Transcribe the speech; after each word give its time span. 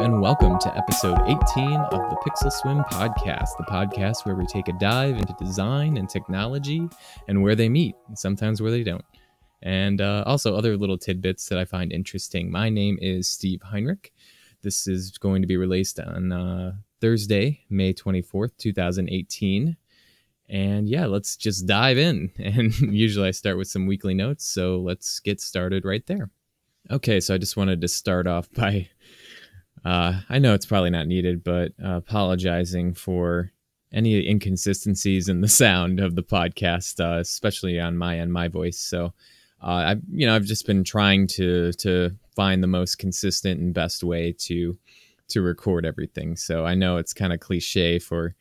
And 0.00 0.22
welcome 0.22 0.58
to 0.60 0.74
episode 0.78 1.18
18 1.26 1.36
of 1.36 2.08
the 2.08 2.16
Pixel 2.24 2.50
Swim 2.50 2.78
podcast, 2.84 3.50
the 3.58 3.66
podcast 3.68 4.24
where 4.24 4.34
we 4.34 4.46
take 4.46 4.68
a 4.68 4.72
dive 4.80 5.18
into 5.18 5.34
design 5.38 5.98
and 5.98 6.08
technology 6.08 6.88
and 7.28 7.42
where 7.42 7.54
they 7.54 7.68
meet, 7.68 7.94
and 8.08 8.18
sometimes 8.18 8.62
where 8.62 8.70
they 8.70 8.82
don't, 8.82 9.04
and 9.60 10.00
uh, 10.00 10.24
also 10.24 10.56
other 10.56 10.78
little 10.78 10.96
tidbits 10.96 11.50
that 11.50 11.58
I 11.58 11.66
find 11.66 11.92
interesting. 11.92 12.50
My 12.50 12.70
name 12.70 12.98
is 13.02 13.28
Steve 13.28 13.60
Heinrich. 13.60 14.10
This 14.62 14.88
is 14.88 15.18
going 15.18 15.42
to 15.42 15.46
be 15.46 15.58
released 15.58 16.00
on 16.00 16.32
uh, 16.32 16.76
Thursday, 17.02 17.60
May 17.68 17.92
24th, 17.92 18.56
2018. 18.56 19.76
And 20.48 20.88
yeah, 20.88 21.04
let's 21.04 21.36
just 21.36 21.66
dive 21.66 21.98
in. 21.98 22.30
And 22.38 22.72
usually 22.72 23.28
I 23.28 23.32
start 23.32 23.58
with 23.58 23.68
some 23.68 23.86
weekly 23.86 24.14
notes, 24.14 24.46
so 24.46 24.78
let's 24.78 25.20
get 25.20 25.42
started 25.42 25.84
right 25.84 26.06
there. 26.06 26.30
Okay, 26.90 27.20
so 27.20 27.34
I 27.34 27.38
just 27.38 27.58
wanted 27.58 27.82
to 27.82 27.88
start 27.88 28.26
off 28.26 28.50
by 28.52 28.88
uh, 29.84 30.20
I 30.28 30.38
know 30.38 30.54
it's 30.54 30.66
probably 30.66 30.90
not 30.90 31.06
needed, 31.06 31.42
but 31.42 31.72
uh, 31.82 31.96
apologizing 31.96 32.94
for 32.94 33.52
any 33.92 34.28
inconsistencies 34.28 35.28
in 35.28 35.40
the 35.40 35.48
sound 35.48 36.00
of 36.00 36.14
the 36.14 36.22
podcast, 36.22 37.00
uh, 37.00 37.20
especially 37.20 37.80
on 37.80 37.96
my 37.96 38.18
end, 38.18 38.32
my 38.32 38.48
voice. 38.48 38.78
So, 38.78 39.12
uh, 39.62 39.66
I, 39.66 39.96
you 40.10 40.26
know, 40.26 40.34
I've 40.34 40.44
just 40.44 40.66
been 40.66 40.84
trying 40.84 41.26
to 41.28 41.72
to 41.74 42.16
find 42.34 42.62
the 42.62 42.68
most 42.68 42.98
consistent 42.98 43.60
and 43.60 43.74
best 43.74 44.04
way 44.04 44.32
to 44.32 44.78
to 45.28 45.42
record 45.42 45.86
everything. 45.86 46.36
So 46.36 46.64
I 46.64 46.74
know 46.74 46.96
it's 46.96 47.14
kind 47.14 47.32
of 47.32 47.40
cliche 47.40 47.98
for 47.98 48.34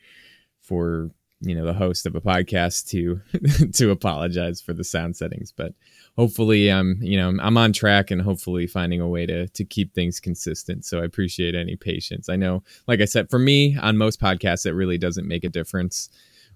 for 0.61 1.11
you 1.41 1.55
know 1.55 1.65
the 1.65 1.73
host 1.73 2.05
of 2.05 2.15
a 2.15 2.21
podcast 2.21 2.87
to 2.89 3.21
to 3.73 3.91
apologize 3.91 4.59
for 4.59 4.73
the 4.73 4.83
sound 4.83 5.15
settings 5.15 5.51
but 5.51 5.73
hopefully 6.17 6.69
i'm 6.69 6.97
you 7.01 7.17
know 7.17 7.29
i'm 7.41 7.57
on 7.57 7.71
track 7.71 8.11
and 8.11 8.21
hopefully 8.21 8.67
finding 8.67 8.99
a 8.99 9.07
way 9.07 9.25
to 9.25 9.47
to 9.49 9.63
keep 9.63 9.93
things 9.93 10.19
consistent. 10.19 10.85
So 10.85 10.99
i 10.99 11.05
appreciate 11.05 11.55
any 11.55 11.75
patience. 11.75 12.29
I 12.29 12.35
know 12.35 12.63
like 12.87 12.99
i 12.99 13.05
said 13.05 13.29
for 13.29 13.39
me 13.39 13.77
on 13.77 13.97
most 13.97 14.19
podcasts 14.19 14.65
it 14.65 14.73
really 14.73 14.97
doesn't 14.97 15.27
make 15.27 15.43
a 15.43 15.49
difference. 15.49 16.09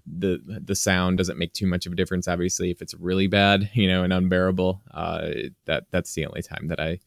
The 0.06 0.38
the 0.62 0.74
sound 0.74 1.16
doesn't 1.16 1.38
make 1.38 1.54
too 1.54 1.66
much 1.66 1.86
of 1.86 1.92
a 1.92 1.96
difference 1.96 2.28
obviously 2.28 2.70
if 2.70 2.82
it's 2.82 2.92
really 2.94 3.26
bad 3.26 3.70
you 3.74 3.88
know 3.88 4.04
and 4.04 4.12
unbearable 4.12 4.82
uh 4.92 5.30
that 5.64 5.84
that's 5.90 6.12
the 6.12 6.26
only 6.26 6.42
time 6.42 6.68
that 6.68 6.78
i 6.78 6.98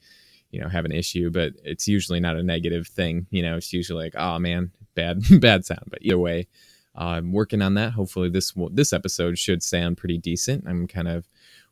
you 0.50 0.60
know 0.60 0.68
have 0.68 0.86
an 0.86 0.92
issue 0.92 1.30
but 1.30 1.54
it's 1.64 1.88
usually 1.88 2.20
not 2.20 2.38
a 2.38 2.44
negative 2.44 2.88
thing. 2.88 3.28
You 3.30 3.44
know 3.44 3.58
it's 3.58 3.72
usually 3.72 4.06
like 4.06 4.16
oh 4.18 4.40
man 4.40 4.72
bad 4.96 5.22
bad 5.40 5.64
sound. 5.64 5.84
But 5.90 6.00
either 6.02 6.18
way 6.18 6.48
I'm 6.98 7.32
working 7.32 7.62
on 7.62 7.76
that. 7.76 7.94
Hopefully, 7.94 8.30
this 8.30 8.54
this 8.72 8.92
episode 8.92 9.38
should 9.38 9.62
sound 9.62 9.98
pretty 9.98 10.18
decent. 10.18 10.66
I'm 10.68 10.88
kind 10.88 11.08
of 11.08 11.28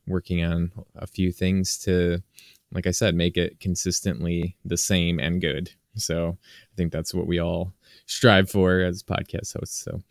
working 0.07 0.43
on 0.43 0.71
a 0.95 1.07
few 1.07 1.31
things 1.31 1.77
to, 1.79 2.21
like 2.71 2.85
I 2.85 2.91
said, 2.91 3.15
make 3.15 3.37
it 3.37 3.59
consistently 3.59 4.55
the 4.63 4.77
same 4.77 5.19
and 5.19 5.41
good. 5.41 5.71
So 5.95 6.37
I 6.41 6.75
think 6.77 6.91
that's 6.91 7.13
what 7.13 7.27
we 7.27 7.39
all 7.39 7.73
strive 8.05 8.49
for 8.49 8.81
as 8.81 9.01
podcast 9.01 9.57
hosts. 9.57 9.83
So 9.83 10.01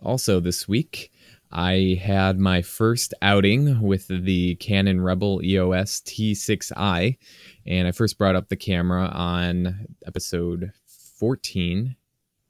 also 0.00 0.40
this 0.40 0.68
week, 0.68 1.10
I 1.50 1.98
had 2.02 2.38
my 2.38 2.62
first 2.62 3.14
outing 3.22 3.80
with 3.82 4.08
the 4.08 4.54
Canon 4.56 5.00
Rebel 5.00 5.42
EOS 5.44 6.00
T6i, 6.00 7.18
and 7.66 7.88
I 7.88 7.92
first 7.92 8.18
brought 8.18 8.36
up 8.36 8.48
the 8.48 8.56
camera 8.56 9.06
on 9.06 9.86
episode 10.06 10.72
14 11.18 11.96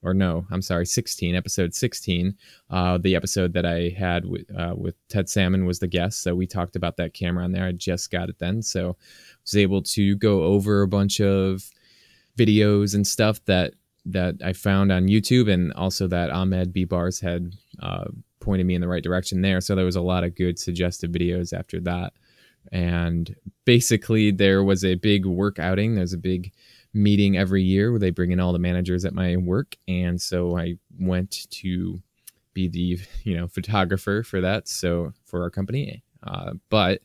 or 0.03 0.15
no, 0.15 0.47
I'm 0.51 0.63
sorry, 0.63 0.87
16, 0.87 1.35
episode 1.35 1.75
16. 1.75 2.35
Uh, 2.71 2.99
the 2.99 3.15
episode 3.15 3.53
that 3.53 3.65
I 3.65 3.95
had 3.97 4.25
with, 4.25 4.45
uh, 4.57 4.75
with 4.77 4.95
Ted 5.09 5.29
Salmon 5.29 5.65
was 5.65 5.79
the 5.79 5.87
guest. 5.87 6.23
So 6.23 6.35
we 6.35 6.47
talked 6.47 6.77
about 6.77 6.97
that 6.97 7.15
camera 7.15 7.45
on 7.45 7.53
there. 7.53 7.67
I 7.67 7.73
just 7.73 8.11
got 8.11 8.29
it 8.29 8.39
then. 8.39 8.63
So 8.63 8.91
I 8.91 8.95
was 9.45 9.57
able 9.57 9.83
to 9.83 10.17
go 10.17 10.43
over 10.43 10.83
a 10.83 10.89
bunch 10.89 11.21
of 11.21 11.71
videos 12.37 12.95
and 12.95 13.07
stuff 13.07 13.45
that 13.45 13.75
that 14.05 14.35
I 14.45 14.53
found 14.53 14.91
on 14.91 15.07
YouTube 15.07 15.49
and 15.49 15.73
also 15.75 16.09
that 16.09 16.31
Ahmed 16.31 16.73
B. 16.73 16.85
Bars 16.85 17.21
had 17.21 17.53
uh, 17.81 18.07
pointed 18.41 18.67
me 18.67 18.75
in 18.75 18.81
the 18.81 18.89
right 18.89 19.03
direction 19.03 19.43
there. 19.43 19.61
So 19.61 19.75
there 19.75 19.85
was 19.85 19.97
a 19.97 20.01
lot 20.01 20.25
of 20.25 20.35
good 20.35 20.59
suggestive 20.59 21.13
videos 21.13 21.57
after 21.57 21.81
that. 21.81 22.13
And 22.73 23.35
basically, 23.65 24.31
there 24.31 24.63
was 24.63 24.85
a 24.85 24.97
big 24.97 25.25
work 25.25 25.59
outing. 25.59 25.95
There's 25.95 26.13
a 26.13 26.19
big 26.19 26.53
meeting 26.95 27.37
every 27.37 27.63
year 27.63 27.91
where 27.91 28.01
they 28.01 28.11
bring 28.11 28.33
in 28.33 28.41
all 28.41 28.53
the 28.53 28.59
managers 28.59 29.05
at 29.05 29.15
my 29.15 29.37
work, 29.37 29.77
and 29.89 30.21
so 30.21 30.57
I 30.57 30.77
went 30.99 31.47
to 31.51 32.03
be 32.55 32.69
the 32.69 33.01
you 33.25 33.37
know 33.37 33.49
photographer 33.49 34.23
for 34.23 34.41
that. 34.41 34.69
So 34.69 35.13
for 35.25 35.43
our 35.43 35.51
company, 35.51 36.03
uh, 36.23 36.53
but 36.69 37.01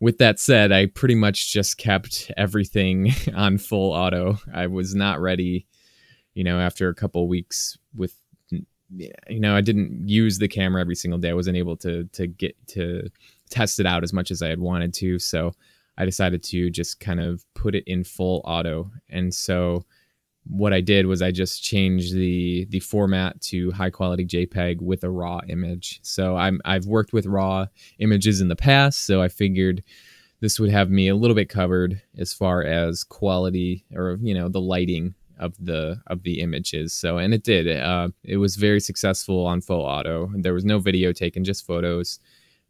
with 0.00 0.18
that 0.18 0.38
said, 0.38 0.70
I 0.70 0.86
pretty 0.86 1.16
much 1.16 1.52
just 1.52 1.76
kept 1.76 2.30
everything 2.36 3.12
on 3.34 3.58
full 3.58 3.92
auto. 3.92 4.38
I 4.52 4.68
was 4.68 4.94
not 4.94 5.20
ready, 5.20 5.66
you 6.34 6.44
know, 6.44 6.60
after 6.60 6.88
a 6.88 6.94
couple 6.94 7.26
weeks 7.28 7.76
with 7.94 8.14
you 8.90 9.40
know, 9.40 9.54
I 9.54 9.60
didn't 9.60 10.08
use 10.08 10.38
the 10.38 10.48
camera 10.48 10.80
every 10.80 10.94
single 10.94 11.18
day. 11.18 11.30
I 11.30 11.34
wasn't 11.34 11.56
able 11.56 11.76
to 11.78 12.04
to 12.04 12.26
get 12.26 12.56
to 12.68 13.08
test 13.50 13.80
it 13.80 13.86
out 13.86 14.02
as 14.02 14.12
much 14.12 14.30
as 14.30 14.42
I 14.42 14.48
had 14.48 14.60
wanted 14.60 14.94
to. 14.94 15.18
So 15.18 15.52
I 15.98 16.04
decided 16.04 16.44
to 16.44 16.70
just 16.70 17.00
kind 17.00 17.20
of 17.20 17.44
put 17.54 17.74
it 17.74 17.84
in 17.86 18.04
full 18.04 18.40
auto. 18.44 18.90
And 19.10 19.34
so 19.34 19.84
what 20.44 20.72
I 20.72 20.80
did 20.80 21.06
was 21.06 21.20
I 21.20 21.32
just 21.32 21.62
changed 21.62 22.14
the 22.14 22.66
the 22.70 22.80
format 22.80 23.40
to 23.42 23.72
high 23.72 23.90
quality 23.90 24.24
JPEG 24.24 24.80
with 24.80 25.04
a 25.04 25.10
raw 25.10 25.40
image. 25.48 25.98
So 26.02 26.36
I'm 26.36 26.60
I've 26.64 26.86
worked 26.86 27.12
with 27.12 27.26
raw 27.26 27.66
images 27.98 28.40
in 28.40 28.48
the 28.48 28.56
past, 28.56 29.04
so 29.04 29.20
I 29.20 29.28
figured 29.28 29.82
this 30.40 30.60
would 30.60 30.70
have 30.70 30.88
me 30.88 31.08
a 31.08 31.16
little 31.16 31.34
bit 31.34 31.48
covered 31.48 32.00
as 32.16 32.32
far 32.32 32.62
as 32.62 33.02
quality 33.02 33.84
or 33.92 34.18
you 34.22 34.32
know 34.32 34.48
the 34.48 34.60
lighting 34.60 35.14
of 35.38 35.54
the 35.58 36.00
of 36.06 36.22
the 36.22 36.40
images. 36.40 36.92
So 36.92 37.18
and 37.18 37.34
it 37.34 37.42
did. 37.42 37.68
Uh, 37.68 38.10
it 38.22 38.36
was 38.36 38.54
very 38.54 38.80
successful 38.80 39.46
on 39.46 39.60
full 39.60 39.82
auto. 39.82 40.30
There 40.34 40.54
was 40.54 40.64
no 40.64 40.78
video 40.78 41.12
taken, 41.12 41.44
just 41.44 41.66
photos 41.66 42.20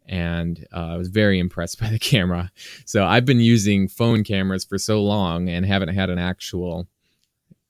and 0.09 0.65
uh, 0.73 0.93
I 0.93 0.97
was 0.97 1.07
very 1.07 1.39
impressed 1.39 1.79
by 1.81 1.89
the 1.89 1.99
camera. 1.99 2.51
So 2.85 3.05
I've 3.05 3.25
been 3.25 3.39
using 3.39 3.87
phone 3.87 4.23
cameras 4.23 4.65
for 4.65 4.77
so 4.77 5.01
long 5.01 5.47
and 5.47 5.65
haven't 5.65 5.89
had 5.89 6.09
an 6.09 6.19
actual. 6.19 6.87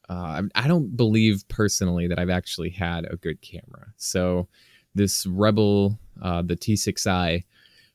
Uh, 0.09 0.44
I 0.55 0.67
don't 0.67 0.97
believe 0.97 1.44
personally 1.49 2.07
that 2.07 2.17
I've 2.17 2.31
actually 2.31 2.72
had 2.72 3.05
a 3.05 3.16
good 3.17 3.41
camera. 3.41 3.94
So 3.97 4.47
this 4.95 5.28
Rebel, 5.28 5.99
uh, 6.19 6.41
the 6.41 6.55
T6i, 6.55 7.44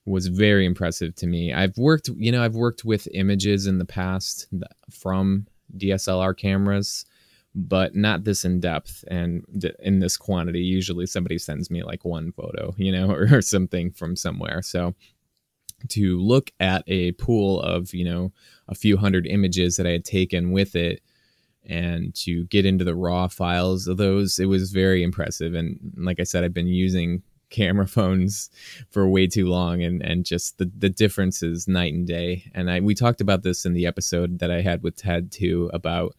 was 0.07 0.29
very 0.29 0.65
impressive 0.65 1.17
to 1.17 1.27
me. 1.27 1.53
I've 1.53 1.77
worked, 1.77 2.09
you 2.17 2.31
know, 2.31 2.45
I've 2.45 2.55
worked 2.55 2.85
with 2.85 3.09
images 3.15 3.67
in 3.67 3.79
the 3.79 3.85
past 3.85 4.47
from 4.91 5.47
DSLR 5.77 6.37
cameras 6.37 7.05
but 7.55 7.95
not 7.95 8.25
this 8.25 8.45
in 8.45 8.61
depth 8.61 9.05
and 9.09 9.45
th- 9.61 9.77
in 9.79 10.01
this 10.01 10.17
quantity. 10.17 10.61
Usually 10.61 11.07
somebody 11.07 11.39
sends 11.39 11.71
me 11.71 11.83
like 11.83 12.05
one 12.05 12.33
photo, 12.33 12.75
you 12.77 12.91
know, 12.91 13.11
or, 13.13 13.29
or 13.31 13.43
something 13.43 13.91
from 13.91 14.17
somewhere. 14.17 14.63
So 14.63 14.95
to 15.91 16.19
look 16.19 16.51
at 16.61 16.83
a 16.87 17.13
pool 17.13 17.61
of, 17.61 17.93
you 17.95 18.05
know, 18.05 18.33
a 18.69 18.75
few 18.75 18.97
hundred 18.97 19.27
images 19.27 19.77
that 19.77 19.87
I 19.87 19.91
had 19.91 20.05
taken 20.05 20.51
with 20.51 20.75
it 20.75 21.03
and 21.67 22.15
to 22.17 22.45
get 22.47 22.67
into 22.67 22.85
the 22.85 22.95
raw 22.95 23.29
files 23.29 23.87
of 23.87 23.97
those, 23.97 24.39
it 24.39 24.47
was 24.47 24.73
very 24.73 25.03
impressive. 25.03 25.55
And 25.55 25.79
like 25.97 26.21
I 26.21 26.25
said, 26.25 26.45
I've 26.45 26.55
been 26.55 26.67
using 26.67 27.23
camera 27.51 27.87
phones 27.89 28.51
for 28.91 29.07
way 29.09 29.27
too 29.27 29.47
long 29.47 29.83
and 29.83 30.03
and 30.03 30.25
just 30.25 30.59
the 30.59 30.71
the 30.77 30.89
difference 30.89 31.43
is 31.43 31.69
night 31.69 31.93
and 31.93 32.07
day 32.07 32.51
and 32.55 32.69
i 32.71 32.81
we 32.81 32.95
talked 32.95 33.21
about 33.21 33.43
this 33.43 33.65
in 33.65 33.75
the 33.75 33.87
episode 33.87 34.41
that 34.41 34.51
i 34.51 34.61
had 34.61 34.83
with 34.83 34.97
ted 34.97 35.31
too 35.31 35.71
about 35.73 36.17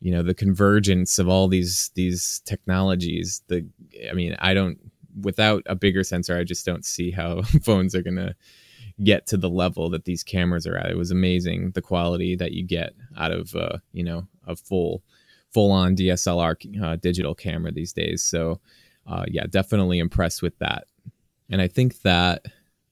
you 0.00 0.12
know 0.12 0.22
the 0.22 0.34
convergence 0.34 1.18
of 1.18 1.28
all 1.28 1.48
these 1.48 1.90
these 1.94 2.40
technologies 2.44 3.42
the 3.48 3.66
i 4.10 4.14
mean 4.14 4.36
i 4.38 4.54
don't 4.54 4.78
without 5.20 5.62
a 5.66 5.74
bigger 5.74 6.04
sensor 6.04 6.36
i 6.36 6.44
just 6.44 6.64
don't 6.64 6.84
see 6.84 7.10
how 7.10 7.42
phones 7.62 7.94
are 7.94 8.02
going 8.02 8.16
to 8.16 8.34
get 9.02 9.26
to 9.26 9.36
the 9.36 9.50
level 9.50 9.90
that 9.90 10.04
these 10.04 10.22
cameras 10.22 10.66
are 10.66 10.76
at. 10.76 10.90
It 10.90 10.96
was 10.96 11.10
amazing 11.10 11.72
the 11.72 11.82
quality 11.82 12.34
that 12.36 12.52
you 12.52 12.64
get 12.64 12.94
out 13.16 13.32
of 13.32 13.54
uh, 13.54 13.78
you 13.92 14.04
know 14.04 14.26
a 14.46 14.56
full 14.56 15.02
full 15.50 15.70
on 15.72 15.96
dslr 15.96 16.82
uh, 16.82 16.96
digital 16.96 17.34
camera 17.34 17.72
these 17.72 17.92
days. 17.92 18.22
So 18.22 18.60
uh, 19.06 19.24
yeah 19.28 19.46
definitely 19.48 19.98
impressed 19.98 20.42
with 20.42 20.58
that. 20.58 20.84
And 21.50 21.60
i 21.62 21.68
think 21.68 22.02
that 22.02 22.44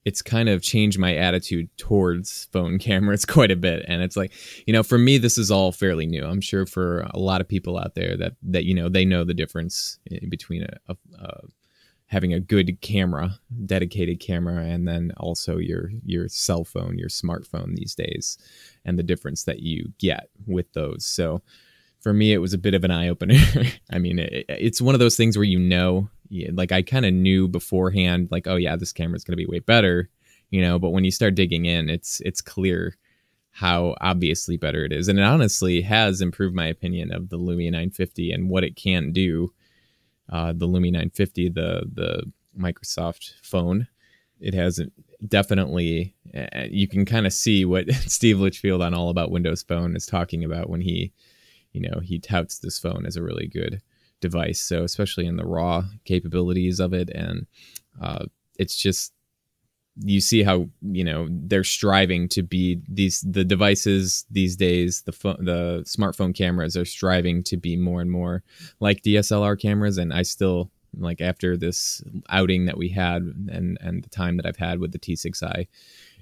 it's 0.07 0.21
kind 0.21 0.47
of 0.47 0.61
changed 0.61 0.97
my 0.97 1.13
attitude 1.13 1.67
towards 1.77 2.45
phone 2.53 2.79
cameras 2.87 3.25
quite 3.25 3.51
a 3.51 3.57
bit. 3.57 3.83
And 3.89 4.01
it's 4.01 4.15
like 4.15 4.31
you 4.65 4.71
know 4.71 4.81
for 4.81 4.97
me 4.97 5.17
this 5.17 5.37
is 5.37 5.51
all 5.51 5.73
fairly 5.73 6.07
new. 6.07 6.23
I'm 6.23 6.39
sure 6.39 6.65
for 6.65 7.01
a 7.13 7.19
lot 7.19 7.41
of 7.41 7.47
people 7.47 7.77
out 7.77 7.93
there 7.93 8.15
that 8.15 8.33
that 8.41 8.63
you 8.63 8.73
know 8.73 8.87
they 8.87 9.03
know 9.03 9.25
the 9.25 9.33
difference 9.33 9.99
between 10.29 10.63
a, 10.63 10.77
a, 10.87 10.95
a 11.19 11.41
having 12.05 12.31
a 12.31 12.39
good 12.39 12.79
camera 12.79 13.37
dedicated 13.65 14.21
camera 14.21 14.63
and 14.63 14.87
then 14.87 15.11
also 15.17 15.57
your 15.57 15.91
your 16.05 16.29
cell 16.29 16.63
phone 16.63 16.97
your 16.97 17.09
smartphone 17.09 17.75
these 17.75 17.93
days 17.93 18.37
and 18.85 18.97
the 18.97 19.03
difference 19.03 19.43
that 19.43 19.59
you 19.59 19.91
get 19.99 20.29
with 20.45 20.71
those. 20.71 21.05
So 21.05 21.41
for 21.99 22.13
me 22.13 22.31
it 22.31 22.37
was 22.37 22.53
a 22.53 22.57
bit 22.57 22.73
of 22.73 22.83
an 22.83 22.91
eye 22.91 23.09
opener 23.09 23.35
i 23.91 23.97
mean 23.97 24.19
it, 24.19 24.45
it's 24.47 24.79
one 24.79 24.93
of 24.93 24.99
those 24.99 25.17
things 25.17 25.35
where 25.35 25.43
you 25.43 25.57
know 25.57 26.07
like 26.53 26.71
I 26.71 26.81
kind 26.81 27.05
of 27.05 27.13
knew 27.13 27.47
beforehand, 27.47 28.29
like, 28.31 28.47
oh 28.47 28.55
yeah, 28.55 28.75
this 28.75 28.93
camera's 28.93 29.23
gonna 29.23 29.37
be 29.37 29.45
way 29.45 29.59
better, 29.59 30.09
you 30.49 30.61
know. 30.61 30.79
But 30.79 30.89
when 30.89 31.03
you 31.03 31.11
start 31.11 31.35
digging 31.35 31.65
in, 31.65 31.89
it's 31.89 32.21
it's 32.21 32.41
clear 32.41 32.97
how 33.51 33.95
obviously 34.01 34.55
better 34.55 34.85
it 34.85 34.93
is. 34.93 35.07
And 35.07 35.17
it 35.17 35.23
honestly 35.23 35.81
has 35.81 36.21
improved 36.21 36.55
my 36.55 36.67
opinion 36.67 37.11
of 37.11 37.29
the 37.29 37.39
Lumia 37.39 37.71
950 37.71 38.31
and 38.31 38.49
what 38.49 38.63
it 38.63 38.75
can 38.75 39.11
do. 39.11 39.51
Uh, 40.31 40.53
the 40.53 40.67
Lumia 40.67 40.91
950, 40.91 41.49
the 41.49 41.83
the 41.91 42.31
Microsoft 42.57 43.33
phone, 43.41 43.87
it 44.39 44.53
has 44.53 44.79
definitely. 45.27 46.13
You 46.69 46.87
can 46.87 47.05
kind 47.05 47.25
of 47.25 47.33
see 47.33 47.65
what 47.65 47.89
Steve 47.91 48.39
Litchfield 48.39 48.81
on 48.81 48.93
All 48.93 49.09
About 49.09 49.31
Windows 49.31 49.63
Phone 49.63 49.95
is 49.95 50.05
talking 50.05 50.43
about 50.43 50.69
when 50.69 50.81
he, 50.81 51.13
you 51.71 51.81
know, 51.81 51.99
he 52.01 52.19
touts 52.19 52.59
this 52.59 52.77
phone 52.77 53.05
as 53.05 53.15
a 53.15 53.23
really 53.23 53.47
good 53.47 53.81
device. 54.21 54.59
So 54.59 54.83
especially 54.83 55.25
in 55.25 55.37
the 55.37 55.45
raw 55.45 55.83
capabilities 56.05 56.79
of 56.79 56.93
it, 56.93 57.09
and 57.09 57.47
uh, 58.01 58.25
it's 58.57 58.75
just 58.75 59.13
you 60.03 60.21
see 60.21 60.43
how 60.43 60.67
you 60.81 61.03
know 61.03 61.27
they're 61.29 61.63
striving 61.63 62.27
to 62.29 62.43
be 62.43 62.79
these 62.87 63.21
the 63.21 63.43
devices 63.43 64.25
these 64.29 64.55
days 64.55 65.01
the 65.03 65.11
phone 65.11 65.43
the 65.43 65.83
smartphone 65.87 66.35
cameras 66.35 66.77
are 66.77 66.85
striving 66.85 67.43
to 67.43 67.57
be 67.57 67.75
more 67.75 68.01
and 68.01 68.11
more 68.11 68.43
like 68.79 69.01
DSLR 69.01 69.59
cameras 69.59 69.97
and 69.97 70.13
I 70.13 70.21
still 70.21 70.69
like 70.99 71.19
after 71.19 71.57
this 71.57 72.03
outing 72.29 72.65
that 72.65 72.77
we 72.77 72.89
had 72.89 73.23
and 73.49 73.77
and 73.81 74.03
the 74.03 74.09
time 74.09 74.37
that 74.37 74.45
I've 74.45 74.57
had 74.57 74.79
with 74.79 74.91
the 74.91 74.99
T6i 74.99 75.67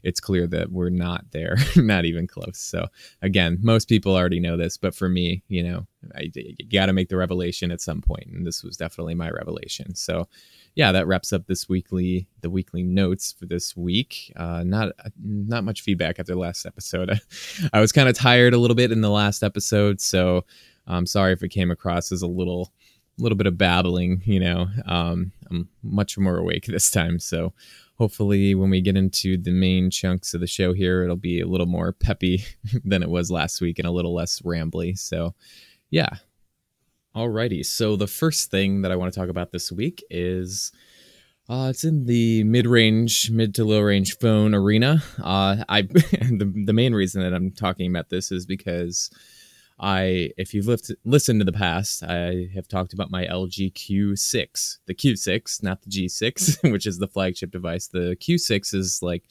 it's 0.05 0.19
clear 0.19 0.47
that 0.47 0.71
we're 0.71 0.89
not 0.89 1.25
there 1.31 1.57
not 1.75 2.05
even 2.05 2.27
close 2.27 2.57
so 2.57 2.87
again 3.21 3.57
most 3.61 3.89
people 3.89 4.15
already 4.15 4.39
know 4.39 4.55
this 4.55 4.77
but 4.77 4.95
for 4.95 5.09
me 5.09 5.43
you 5.47 5.63
know 5.63 5.85
I 6.15 6.31
got 6.71 6.85
to 6.85 6.93
make 6.93 7.09
the 7.09 7.17
revelation 7.17 7.71
at 7.71 7.81
some 7.81 8.01
point 8.01 8.27
and 8.27 8.45
this 8.45 8.63
was 8.63 8.77
definitely 8.77 9.15
my 9.15 9.29
revelation 9.29 9.95
so 9.95 10.27
yeah, 10.75 10.91
that 10.91 11.07
wraps 11.07 11.31
up 11.31 11.47
this 11.47 11.67
weekly 11.69 12.27
the 12.41 12.49
weekly 12.49 12.83
notes 12.83 13.31
for 13.31 13.45
this 13.45 13.75
week. 13.75 14.31
Uh, 14.35 14.63
not 14.63 14.91
not 15.23 15.63
much 15.63 15.81
feedback 15.81 16.19
after 16.19 16.35
last 16.35 16.65
episode. 16.65 17.19
I 17.73 17.79
was 17.79 17.93
kind 17.93 18.09
of 18.09 18.17
tired 18.17 18.53
a 18.53 18.57
little 18.57 18.75
bit 18.75 18.91
in 18.91 19.01
the 19.01 19.09
last 19.09 19.41
episode, 19.41 20.01
so 20.01 20.43
I'm 20.85 21.05
sorry 21.05 21.31
if 21.31 21.41
it 21.43 21.49
came 21.49 21.71
across 21.71 22.11
as 22.11 22.21
a 22.21 22.27
little 22.27 22.73
little 23.17 23.37
bit 23.37 23.47
of 23.47 23.57
babbling. 23.57 24.21
You 24.25 24.41
know, 24.41 24.67
um, 24.85 25.31
I'm 25.49 25.69
much 25.81 26.17
more 26.17 26.37
awake 26.37 26.65
this 26.67 26.91
time, 26.91 27.19
so 27.19 27.53
hopefully 27.97 28.55
when 28.55 28.69
we 28.69 28.81
get 28.81 28.97
into 28.97 29.37
the 29.37 29.51
main 29.51 29.89
chunks 29.89 30.33
of 30.33 30.41
the 30.41 30.47
show 30.47 30.73
here, 30.73 31.03
it'll 31.03 31.15
be 31.15 31.39
a 31.39 31.47
little 31.47 31.67
more 31.67 31.91
peppy 31.91 32.43
than 32.83 33.03
it 33.03 33.09
was 33.09 33.31
last 33.31 33.61
week 33.61 33.79
and 33.79 33.87
a 33.87 33.91
little 33.91 34.13
less 34.13 34.41
rambly. 34.41 34.97
So, 34.97 35.33
yeah, 35.89 36.09
Alrighty, 37.15 37.65
so 37.65 37.95
the 37.95 38.07
first 38.07 38.51
thing 38.51 38.81
that 38.81 38.91
I 38.91 38.97
want 38.97 39.13
to 39.13 39.17
talk 39.17 39.29
about 39.29 39.53
this 39.53 39.71
week 39.71 40.03
is 40.09 40.73
uh, 41.47 41.67
it's 41.69 41.85
in 41.85 42.07
the 42.07 42.43
mid-range, 42.43 43.31
mid 43.31 43.55
to 43.55 43.63
low-range 43.63 44.17
phone 44.17 44.53
arena. 44.53 45.01
Uh, 45.23 45.63
I 45.69 45.81
the, 45.83 46.51
the 46.65 46.73
main 46.73 46.93
reason 46.93 47.21
that 47.21 47.33
I'm 47.33 47.51
talking 47.51 47.89
about 47.89 48.09
this 48.09 48.33
is 48.33 48.45
because 48.45 49.09
I, 49.77 50.31
if 50.37 50.53
you've 50.53 50.67
listened 51.03 51.41
to 51.41 51.45
the 51.45 51.51
past, 51.51 52.01
I 52.03 52.49
have 52.53 52.67
talked 52.67 52.93
about 52.93 53.11
my 53.11 53.25
LG 53.25 53.73
Q6, 53.73 54.77
the 54.85 54.95
Q6, 54.95 55.63
not 55.63 55.81
the 55.81 55.89
G6, 55.89 56.71
which 56.71 56.85
is 56.85 56.97
the 56.97 57.07
flagship 57.07 57.51
device. 57.51 57.87
The 57.87 58.15
Q6 58.21 58.73
is 58.73 58.99
like 59.01 59.23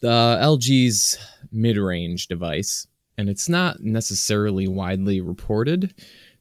the 0.00 0.38
LG's 0.42 1.18
mid-range 1.52 2.28
device, 2.28 2.86
and 3.16 3.30
it's 3.30 3.48
not 3.48 3.80
necessarily 3.80 4.68
widely 4.68 5.22
reported. 5.22 5.94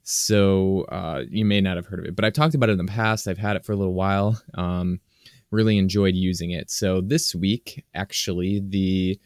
So 0.04 0.82
uh, 0.92 1.24
you 1.30 1.46
may 1.46 1.62
not 1.62 1.78
have 1.78 1.86
heard 1.86 2.00
of 2.00 2.06
it, 2.06 2.16
but 2.16 2.26
I've 2.26 2.34
talked 2.34 2.54
about 2.54 2.70
it 2.70 2.74
in 2.74 2.86
the 2.86 2.92
past. 2.92 3.28
I've 3.28 3.38
had 3.38 3.56
it 3.56 3.66
for 3.66 3.72
a 3.72 3.78
little 3.78 3.94
while. 3.94 4.40
Um, 4.56 5.00
really 5.52 5.78
enjoyed 5.78 6.16
using 6.16 6.52
it. 6.52 6.70
So 6.70 7.02
this 7.02 7.34
week, 7.34 7.86
actually, 7.96 8.62
the 8.68 9.20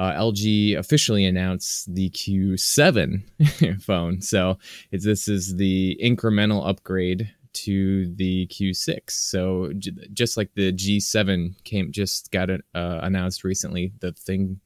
uh, 0.00 0.12
LG 0.14 0.78
officially 0.78 1.26
announced 1.26 1.94
the 1.94 2.08
Q7 2.08 3.82
phone. 3.82 4.22
So 4.22 4.56
this 4.90 5.28
is 5.28 5.56
the 5.56 6.00
incremental 6.02 6.66
upgrade 6.66 7.30
to 7.52 8.10
the 8.14 8.46
Q6. 8.46 9.10
So 9.10 9.74
j- 9.76 9.92
just 10.14 10.38
like 10.38 10.54
the 10.54 10.72
G7 10.72 11.62
came, 11.64 11.92
just 11.92 12.30
got 12.30 12.48
it, 12.48 12.62
uh, 12.74 13.00
announced 13.02 13.44
recently, 13.44 13.92
the 14.00 14.12
thing 14.12 14.60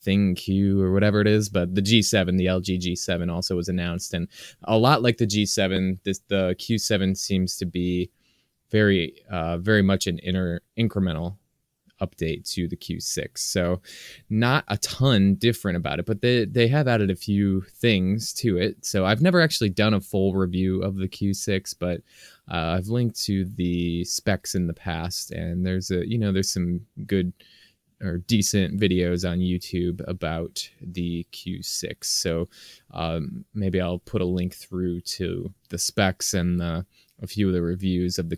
Thing 0.00 0.36
Q 0.36 0.80
or 0.80 0.92
whatever 0.92 1.20
it 1.20 1.26
is, 1.26 1.48
but 1.50 1.74
the 1.74 1.82
G7, 1.82 2.38
the 2.38 2.46
LG 2.46 2.78
G7 2.80 3.30
also 3.30 3.56
was 3.56 3.68
announced, 3.68 4.14
and 4.14 4.28
a 4.62 4.78
lot 4.78 5.02
like 5.02 5.18
the 5.18 5.26
G7, 5.26 5.98
this 6.04 6.20
the 6.28 6.54
Q7 6.56 7.16
seems 7.16 7.56
to 7.56 7.66
be 7.66 8.10
very, 8.70 9.20
uh, 9.28 9.58
very 9.58 9.82
much 9.82 10.06
an 10.06 10.18
inner 10.20 10.62
incremental 10.78 11.36
update 12.00 12.50
to 12.52 12.68
the 12.68 12.76
Q6. 12.76 13.38
So 13.38 13.80
not 14.30 14.64
a 14.68 14.76
ton 14.78 15.34
different 15.34 15.76
about 15.76 15.98
it, 15.98 16.06
but 16.06 16.20
they 16.20 16.44
they 16.44 16.68
have 16.68 16.88
added 16.88 17.10
a 17.10 17.16
few 17.16 17.62
things 17.62 18.32
to 18.34 18.56
it. 18.56 18.84
So 18.84 19.04
I've 19.04 19.22
never 19.22 19.40
actually 19.40 19.70
done 19.70 19.94
a 19.94 20.00
full 20.00 20.34
review 20.34 20.82
of 20.82 20.96
the 20.96 21.08
Q6, 21.08 21.74
but 21.78 22.00
uh, 22.50 22.76
I've 22.76 22.88
linked 22.88 23.20
to 23.24 23.44
the 23.44 24.04
specs 24.04 24.54
in 24.54 24.66
the 24.66 24.74
past, 24.74 25.32
and 25.32 25.64
there's 25.64 25.90
a 25.90 26.08
you 26.08 26.18
know 26.18 26.32
there's 26.32 26.52
some 26.52 26.80
good 27.06 27.32
or 28.00 28.18
decent 28.18 28.78
videos 28.78 29.28
on 29.28 29.38
YouTube 29.38 30.00
about 30.06 30.68
the 30.80 31.26
Q6. 31.32 32.04
So 32.04 32.48
um, 32.92 33.44
maybe 33.54 33.80
I'll 33.80 33.98
put 33.98 34.22
a 34.22 34.26
link 34.26 34.54
through 34.54 35.00
to 35.00 35.52
the 35.68 35.78
specs 35.78 36.34
and 36.34 36.60
the, 36.60 36.86
a 37.20 37.26
few 37.26 37.48
of 37.48 37.54
the 37.54 37.62
reviews 37.62 38.18
of 38.18 38.28
the 38.28 38.36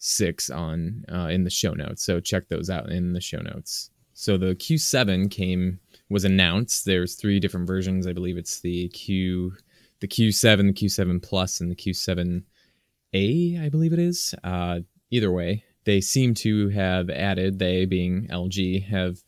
Q6 0.00 0.54
on 0.54 1.04
uh, 1.12 1.28
in 1.28 1.44
the 1.44 1.50
show 1.50 1.72
notes. 1.72 2.04
So 2.04 2.20
check 2.20 2.48
those 2.48 2.70
out 2.70 2.90
in 2.90 3.12
the 3.12 3.20
show 3.20 3.38
notes. 3.38 3.90
So 4.14 4.36
the 4.36 4.54
Q7 4.54 5.30
came 5.30 5.78
was 6.08 6.24
announced. 6.24 6.84
There's 6.84 7.14
three 7.14 7.40
different 7.40 7.66
versions. 7.66 8.06
I 8.06 8.12
believe 8.12 8.36
it's 8.36 8.60
the 8.60 8.88
Q, 8.88 9.52
the 10.00 10.08
Q7, 10.08 10.68
the 10.68 10.86
Q7 10.86 11.22
Plus, 11.22 11.60
and 11.60 11.70
the 11.70 11.76
Q7A. 11.76 13.62
I 13.62 13.68
believe 13.68 13.92
it 13.92 13.98
is. 13.98 14.34
Uh, 14.44 14.80
either 15.10 15.30
way, 15.30 15.64
they 15.84 16.00
seem 16.00 16.34
to 16.34 16.68
have 16.70 17.10
added, 17.10 17.58
they 17.58 17.84
being 17.84 18.28
LG, 18.28 18.86
have 18.86 19.22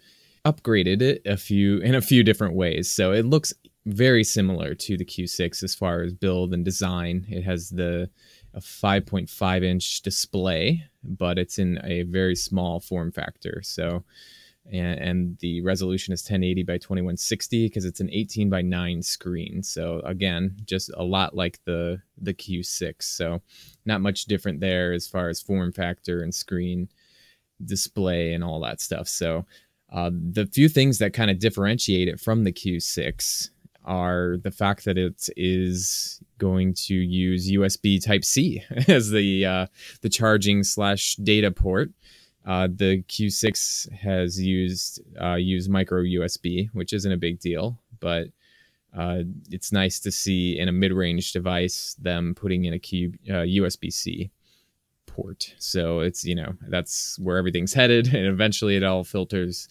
upgraded 0.44 1.03
it 1.03 1.23
a 1.26 1.37
few 1.37 1.79
in 1.79 1.94
a 1.94 2.00
few 2.00 2.23
different 2.23 2.55
ways. 2.55 2.91
So 2.91 3.12
it 3.12 3.26
looks 3.26 3.53
very 3.87 4.25
similar 4.25 4.75
to 4.75 4.97
the 4.97 5.05
Q6 5.05 5.62
as 5.62 5.75
far 5.75 6.02
as 6.02 6.12
build 6.12 6.52
and 6.52 6.64
design. 6.64 7.26
It 7.28 7.42
has 7.42 7.71
the 7.71 8.11
a 8.55 8.61
5.5 8.61 9.64
inch 9.64 10.02
display, 10.02 10.85
but 11.05 11.38
it's 11.38 11.59
in 11.59 11.78
a 11.85 12.02
very 12.02 12.35
small 12.35 12.81
form 12.81 13.12
factor. 13.12 13.61
So 13.62 14.05
and, 14.71 15.00
and 15.00 15.38
the 15.38 15.62
resolution 15.62 16.12
is 16.12 16.23
1080 16.23 16.62
by 16.64 16.78
2160 16.78 17.67
because 17.67 17.85
it's 17.85 18.00
an 18.00 18.11
18 18.12 18.50
by 18.50 18.62
9 18.62 19.02
screen. 19.02 19.62
So 19.62 20.00
again, 20.05 20.57
just 20.64 20.90
a 20.95 21.02
lot 21.02 21.35
like 21.35 21.59
the 21.64 22.02
the 22.21 22.35
Q6. 22.35 23.02
So 23.02 23.40
not 23.87 24.00
much 24.00 24.26
different 24.26 24.61
there 24.61 24.93
as 24.93 25.09
far 25.09 25.28
as 25.28 25.40
form 25.40 25.73
factor 25.73 26.23
and 26.23 26.35
screen 26.35 26.88
display 27.64 28.35
and 28.35 28.45
all 28.45 28.61
that 28.61 28.81
stuff. 28.81 29.09
So 29.09 29.47
uh, 29.90 30.11
the 30.12 30.47
few 30.47 30.69
things 30.69 30.99
that 30.99 31.14
kind 31.14 31.31
of 31.31 31.38
differentiate 31.38 32.09
it 32.09 32.21
from 32.21 32.45
the 32.45 32.52
Q6 32.52 33.50
are 33.85 34.37
the 34.43 34.50
fact 34.50 34.85
that 34.85 34.99
it 34.99 35.28
is 35.37 36.21
going 36.38 36.75
to 36.75 36.95
use 36.95 37.50
USB 37.50 38.02
Type 38.02 38.25
C 38.25 38.62
as 38.88 39.11
the 39.11 39.45
uh, 39.45 39.66
the 40.00 40.09
charging 40.09 40.62
slash 40.62 41.16
data 41.16 41.50
port. 41.50 41.90
Uh, 42.47 42.66
the 42.71 43.02
Q6 43.02 43.92
has 43.92 44.40
used 44.40 45.02
uh, 45.21 45.35
used 45.35 45.68
micro 45.71 46.02
USB, 46.02 46.71
which 46.73 46.92
isn't 46.92 47.12
a 47.12 47.16
big 47.16 47.40
deal, 47.40 47.78
but 48.00 48.28
uh, 48.97 49.18
it's 49.50 49.71
nice 49.71 50.00
to 50.00 50.11
see 50.11 50.59
in 50.59 50.68
a 50.68 50.73
mid-range 50.73 51.33
device 51.33 51.95
them 52.00 52.35
putting 52.35 52.64
in 52.64 52.73
a 52.73 52.78
Q, 52.78 53.12
USB-C 53.28 54.30
uh, 54.33 55.12
port. 55.12 55.54
So 55.59 56.00
it's 56.00 56.25
you 56.25 56.35
know 56.35 56.54
that's 56.68 57.18
where 57.18 57.37
everything's 57.37 57.75
headed, 57.75 58.07
and 58.14 58.26
eventually 58.26 58.76
it 58.76 58.83
all 58.83 59.04
filters, 59.04 59.68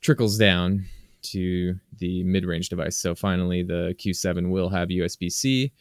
trickles 0.00 0.38
down 0.38 0.84
to 1.22 1.74
the 1.98 2.22
mid-range 2.24 2.68
device. 2.68 2.96
So 2.96 3.14
finally, 3.14 3.62
the 3.62 3.94
Q7 3.98 4.50
will 4.50 4.68
have 4.68 4.88
USB-C 4.88 5.72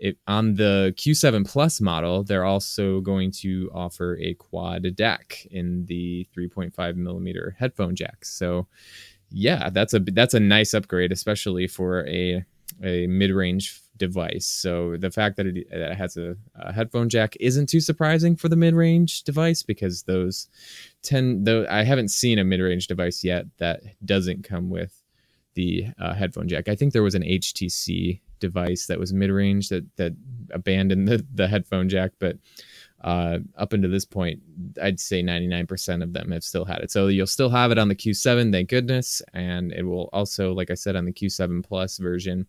it, 0.00 0.16
on 0.26 0.54
the 0.54 0.94
Q7 0.96 1.46
Plus 1.46 1.80
model, 1.80 2.24
they're 2.24 2.44
also 2.44 3.00
going 3.00 3.30
to 3.32 3.70
offer 3.74 4.16
a 4.18 4.32
quad 4.34 4.82
DAC 4.82 5.46
in 5.46 5.84
the 5.86 6.26
3.5 6.36 6.96
millimeter 6.96 7.54
headphone 7.58 7.94
jack. 7.94 8.24
So, 8.24 8.66
yeah, 9.30 9.68
that's 9.68 9.92
a 9.92 10.00
that's 10.00 10.34
a 10.34 10.40
nice 10.40 10.72
upgrade, 10.72 11.12
especially 11.12 11.66
for 11.66 12.06
a 12.08 12.44
a 12.82 13.06
mid 13.08 13.30
range 13.30 13.82
device. 13.98 14.46
So 14.46 14.96
the 14.96 15.10
fact 15.10 15.36
that 15.36 15.46
it, 15.46 15.68
that 15.70 15.92
it 15.92 15.96
has 15.96 16.16
a, 16.16 16.34
a, 16.54 16.72
headphone 16.72 17.10
jack 17.10 17.36
isn't 17.38 17.68
too 17.68 17.80
surprising 17.80 18.34
for 18.34 18.48
the 18.48 18.56
mid 18.56 18.74
range 18.74 19.22
device 19.24 19.62
because 19.62 20.04
those 20.04 20.48
ten 21.02 21.44
though 21.44 21.66
I 21.70 21.84
haven't 21.84 22.08
seen 22.08 22.38
a 22.38 22.44
mid 22.44 22.60
range 22.60 22.86
device 22.86 23.22
yet 23.22 23.44
that 23.58 23.82
doesn't 24.04 24.44
come 24.44 24.70
with 24.70 25.02
the 25.54 25.88
uh, 26.00 26.14
headphone 26.14 26.48
jack. 26.48 26.68
I 26.68 26.74
think 26.74 26.94
there 26.94 27.02
was 27.02 27.14
an 27.14 27.22
HTC 27.22 28.20
device 28.40 28.86
that 28.86 28.98
was 28.98 29.12
mid 29.12 29.30
range 29.30 29.68
that 29.68 29.84
that 29.96 30.12
abandoned 30.50 31.08
the, 31.08 31.24
the 31.34 31.48
headphone 31.48 31.88
jack, 31.88 32.12
but 32.18 32.36
uh, 33.02 33.38
up 33.56 33.72
until 33.72 33.90
this 33.90 34.04
point, 34.04 34.40
I'd 34.82 35.00
say 35.00 35.22
99% 35.22 36.02
of 36.02 36.12
them 36.12 36.30
have 36.32 36.44
still 36.44 36.64
had 36.64 36.80
it. 36.80 36.90
So 36.90 37.06
you'll 37.06 37.26
still 37.26 37.48
have 37.48 37.70
it 37.70 37.78
on 37.78 37.88
the 37.88 37.94
Q7, 37.94 38.52
thank 38.52 38.68
goodness. 38.68 39.22
And 39.32 39.72
it 39.72 39.84
will 39.84 40.10
also, 40.12 40.52
like 40.52 40.70
I 40.70 40.74
said, 40.74 40.96
on 40.96 41.06
the 41.06 41.12
Q7 41.12 41.64
Plus 41.64 41.96
version, 41.96 42.46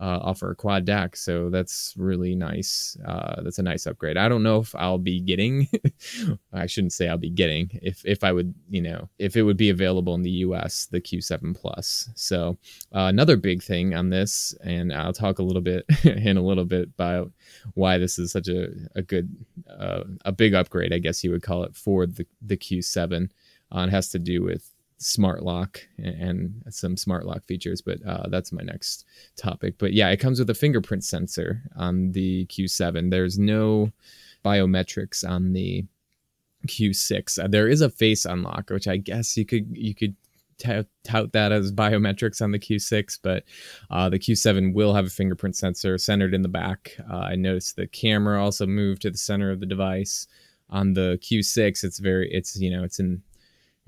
uh, 0.00 0.20
offer 0.22 0.50
a 0.50 0.54
quad 0.54 0.86
DAC. 0.86 1.16
So 1.16 1.50
that's 1.50 1.94
really 1.96 2.34
nice. 2.34 2.96
Uh, 3.04 3.42
that's 3.42 3.58
a 3.58 3.62
nice 3.62 3.86
upgrade. 3.86 4.16
I 4.16 4.28
don't 4.28 4.44
know 4.44 4.60
if 4.60 4.74
I'll 4.76 4.98
be 4.98 5.20
getting, 5.20 5.68
I 6.52 6.66
shouldn't 6.66 6.92
say 6.92 7.08
I'll 7.08 7.18
be 7.18 7.30
getting, 7.30 7.70
if, 7.82 8.04
if 8.04 8.22
I 8.22 8.32
would, 8.32 8.54
you 8.70 8.80
know, 8.80 9.08
if 9.18 9.36
it 9.36 9.42
would 9.42 9.56
be 9.56 9.70
available 9.70 10.14
in 10.14 10.22
the 10.22 10.30
US, 10.30 10.86
the 10.90 11.00
Q7 11.00 11.56
Plus. 11.56 12.10
So 12.14 12.58
uh, 12.94 13.06
another 13.10 13.36
big 13.36 13.62
thing 13.62 13.94
on 13.94 14.10
this, 14.10 14.54
and 14.62 14.92
I'll 14.92 15.12
talk 15.12 15.40
a 15.40 15.44
little 15.44 15.62
bit 15.62 15.84
in 16.04 16.36
a 16.36 16.42
little 16.42 16.64
bit 16.64 16.88
about 16.94 17.32
why 17.74 17.98
this 17.98 18.18
is 18.18 18.30
such 18.30 18.48
a, 18.48 18.68
a 18.94 19.02
good, 19.02 19.34
uh, 19.68 20.04
a 20.24 20.30
big 20.30 20.54
upgrade, 20.54 20.92
I 20.92 20.98
guess 20.98 21.24
you 21.24 21.32
would 21.32 21.42
call 21.42 21.64
it, 21.64 21.74
for 21.74 22.06
the, 22.06 22.24
the 22.40 22.56
Q7. 22.56 23.30
Uh, 23.74 23.80
it 23.80 23.90
has 23.90 24.10
to 24.10 24.18
do 24.18 24.42
with 24.42 24.72
smart 24.98 25.42
lock 25.42 25.80
and 25.96 26.62
some 26.70 26.96
smart 26.96 27.24
lock 27.24 27.44
features, 27.46 27.80
but 27.80 27.98
uh, 28.06 28.28
that's 28.28 28.52
my 28.52 28.62
next 28.62 29.04
topic. 29.36 29.76
But 29.78 29.92
yeah, 29.92 30.10
it 30.10 30.18
comes 30.18 30.38
with 30.38 30.50
a 30.50 30.54
fingerprint 30.54 31.04
sensor 31.04 31.62
on 31.76 32.12
the 32.12 32.46
Q7. 32.46 33.10
There's 33.10 33.38
no 33.38 33.92
biometrics 34.44 35.28
on 35.28 35.52
the 35.52 35.84
Q6. 36.66 37.44
Uh, 37.44 37.48
there 37.48 37.68
is 37.68 37.80
a 37.80 37.90
face 37.90 38.24
unlock, 38.24 38.70
which 38.70 38.88
I 38.88 38.96
guess 38.96 39.36
you 39.36 39.46
could 39.46 39.68
you 39.72 39.94
could 39.94 40.16
tout 40.58 41.32
that 41.32 41.52
as 41.52 41.72
biometrics 41.72 42.42
on 42.42 42.50
the 42.50 42.58
Q6, 42.58 43.20
but 43.22 43.44
uh, 43.90 44.08
the 44.08 44.18
Q7 44.18 44.74
will 44.74 44.94
have 44.94 45.06
a 45.06 45.10
fingerprint 45.10 45.54
sensor 45.56 45.96
centered 45.98 46.34
in 46.34 46.42
the 46.42 46.48
back. 46.48 46.96
Uh, 47.10 47.18
I 47.18 47.36
noticed 47.36 47.76
the 47.76 47.86
camera 47.86 48.42
also 48.42 48.66
moved 48.66 49.02
to 49.02 49.10
the 49.10 49.18
center 49.18 49.50
of 49.52 49.60
the 49.60 49.66
device. 49.66 50.26
On 50.70 50.92
the 50.92 51.18
Q6, 51.22 51.84
it's 51.84 51.98
very 51.98 52.28
it's 52.30 52.56
you 52.56 52.70
know 52.70 52.84
it's 52.84 52.98
in 52.98 53.22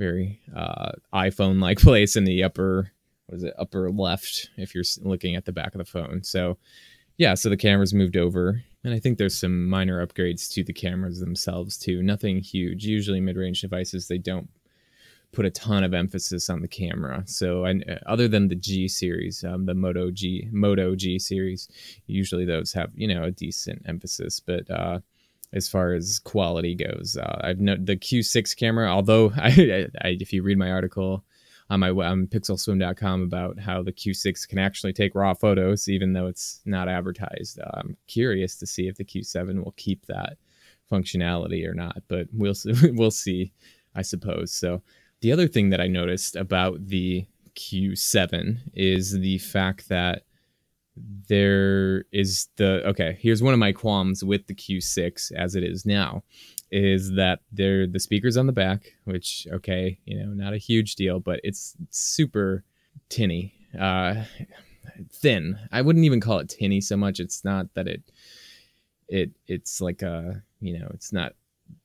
very 0.01 0.41
uh, 0.57 0.93
iPhone 1.15 1.61
like 1.61 1.79
place 1.89 2.17
in 2.17 2.25
the 2.25 2.43
upper 2.43 2.91
was 3.29 3.45
it 3.45 3.55
upper 3.59 3.93
left 3.93 4.51
if 4.57 4.75
you're 4.75 4.85
looking 5.03 5.37
at 5.37 5.45
the 5.45 5.53
back 5.53 5.73
of 5.75 5.79
the 5.79 5.85
phone. 5.85 6.25
So 6.25 6.59
yeah, 7.17 7.35
so 7.35 7.49
the 7.49 7.57
cameras 7.57 7.93
moved 7.93 8.17
over, 8.17 8.65
and 8.83 8.95
I 8.95 8.99
think 8.99 9.19
there's 9.19 9.39
some 9.39 9.69
minor 9.69 10.05
upgrades 10.05 10.51
to 10.55 10.65
the 10.65 10.73
cameras 10.73 11.21
themselves 11.21 11.77
too. 11.77 12.03
Nothing 12.03 12.41
huge. 12.41 12.85
Usually 12.85 13.21
mid-range 13.21 13.61
devices 13.61 14.09
they 14.09 14.19
don't 14.19 14.49
put 15.33 15.47
a 15.47 15.51
ton 15.51 15.85
of 15.85 15.95
emphasis 15.95 16.51
on 16.51 16.61
the 16.61 16.67
camera. 16.67 17.23
So 17.27 17.65
I, 17.65 17.81
other 18.07 18.27
than 18.27 18.49
the 18.49 18.57
G 18.57 18.89
series, 18.89 19.45
um, 19.45 19.67
the 19.67 19.75
Moto 19.75 20.11
G 20.11 20.49
Moto 20.51 20.97
G 20.97 21.19
series, 21.19 21.69
usually 22.07 22.45
those 22.45 22.73
have 22.73 22.91
you 22.95 23.07
know 23.07 23.25
a 23.25 23.31
decent 23.31 23.83
emphasis, 23.87 24.41
but 24.41 24.69
uh, 24.71 25.01
as 25.53 25.69
far 25.69 25.93
as 25.93 26.19
quality 26.21 26.75
goes. 26.75 27.17
Uh, 27.17 27.41
I've 27.43 27.61
no, 27.61 27.77
the 27.77 27.97
Q6 27.97 28.57
camera, 28.57 28.89
although 28.89 29.33
I, 29.37 29.89
I, 30.03 30.17
if 30.21 30.33
you 30.33 30.43
read 30.43 30.59
my 30.59 30.71
article 30.71 31.25
on 31.71 31.81
my 31.81 31.91
on 31.91 32.27
pixelswim.com 32.27 33.23
about 33.23 33.59
how 33.59 33.83
the 33.83 33.93
Q6 33.93 34.49
can 34.49 34.59
actually 34.59 34.93
take 34.93 35.15
raw 35.15 35.35
photos, 35.35 35.89
even 35.89 36.13
though 36.13 36.27
it's 36.27 36.61
not 36.65 36.89
advertised. 36.89 37.61
Uh, 37.61 37.71
I'm 37.75 37.97
curious 38.09 38.57
to 38.57 38.67
see 38.67 38.89
if 38.89 38.97
the 38.97 39.05
Q7 39.05 39.65
will 39.65 39.75
keep 39.77 40.07
that 40.07 40.37
functionality 40.91 41.67
or 41.67 41.75
not, 41.75 42.03
but 42.09 42.27
we'll 42.33 42.57
we'll 42.83 43.13
see, 43.13 43.53
I 43.95 44.03
suppose. 44.03 44.53
So 44.53 44.83
the 45.21 45.33
other 45.33 45.47
thing 45.47 45.71
that 45.71 45.81
I 45.81 45.87
noticed 45.87 46.35
about 46.35 46.87
the 46.87 47.27
Q7 47.55 48.59
is 48.75 49.13
the 49.13 49.39
fact 49.39 49.89
that 49.89 50.25
there 51.29 52.05
is 52.13 52.49
the 52.57 52.83
okay 52.87 53.17
here's 53.21 53.43
one 53.43 53.55
of 53.55 53.61
my 53.61 53.73
qualms 53.73 54.25
with 54.25 54.47
the 54.47 54.55
q6 54.55 55.33
as 55.33 55.55
it 55.55 55.63
is 55.63 55.87
now 55.87 56.23
is 56.71 57.13
that 57.13 57.41
there 57.53 57.87
the 57.87 58.01
speakers 58.01 58.37
on 58.37 58.47
the 58.47 58.53
back 58.53 58.93
which 59.05 59.47
okay 59.53 59.99
you 60.05 60.19
know 60.19 60.33
not 60.33 60.53
a 60.53 60.59
huge 60.59 60.95
deal 60.95 61.21
but 61.21 61.41
it's 61.43 61.77
super 61.91 62.65
tinny 63.09 63.55
uh 63.79 64.15
thin. 65.13 65.59
I 65.73 65.83
wouldn't 65.83 66.05
even 66.05 66.21
call 66.21 66.39
it 66.39 66.49
tinny 66.49 66.81
so 66.81 66.97
much. 66.97 67.21
It's 67.21 67.45
not 67.45 67.73
that 67.75 67.87
it 67.87 68.03
it 69.09 69.31
it's 69.47 69.81
like 69.81 70.03
a 70.03 70.43
you 70.61 70.79
know 70.79 70.89
it's 70.95 71.13
not 71.13 71.35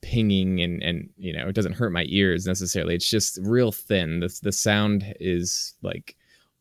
pinging 0.01 0.61
and 0.61 0.81
and 0.81 1.09
you 1.17 1.33
know 1.33 1.47
it 1.47 1.55
doesn't 1.55 1.73
hurt 1.73 1.91
my 1.91 2.05
ears 2.07 2.45
necessarily. 2.45 2.95
It's 2.95 3.09
just 3.09 3.39
real 3.41 3.71
thin. 3.71 4.19
The, 4.19 4.39
the 4.43 4.51
sound 4.51 5.15
is 5.19 5.73
like 5.81 6.15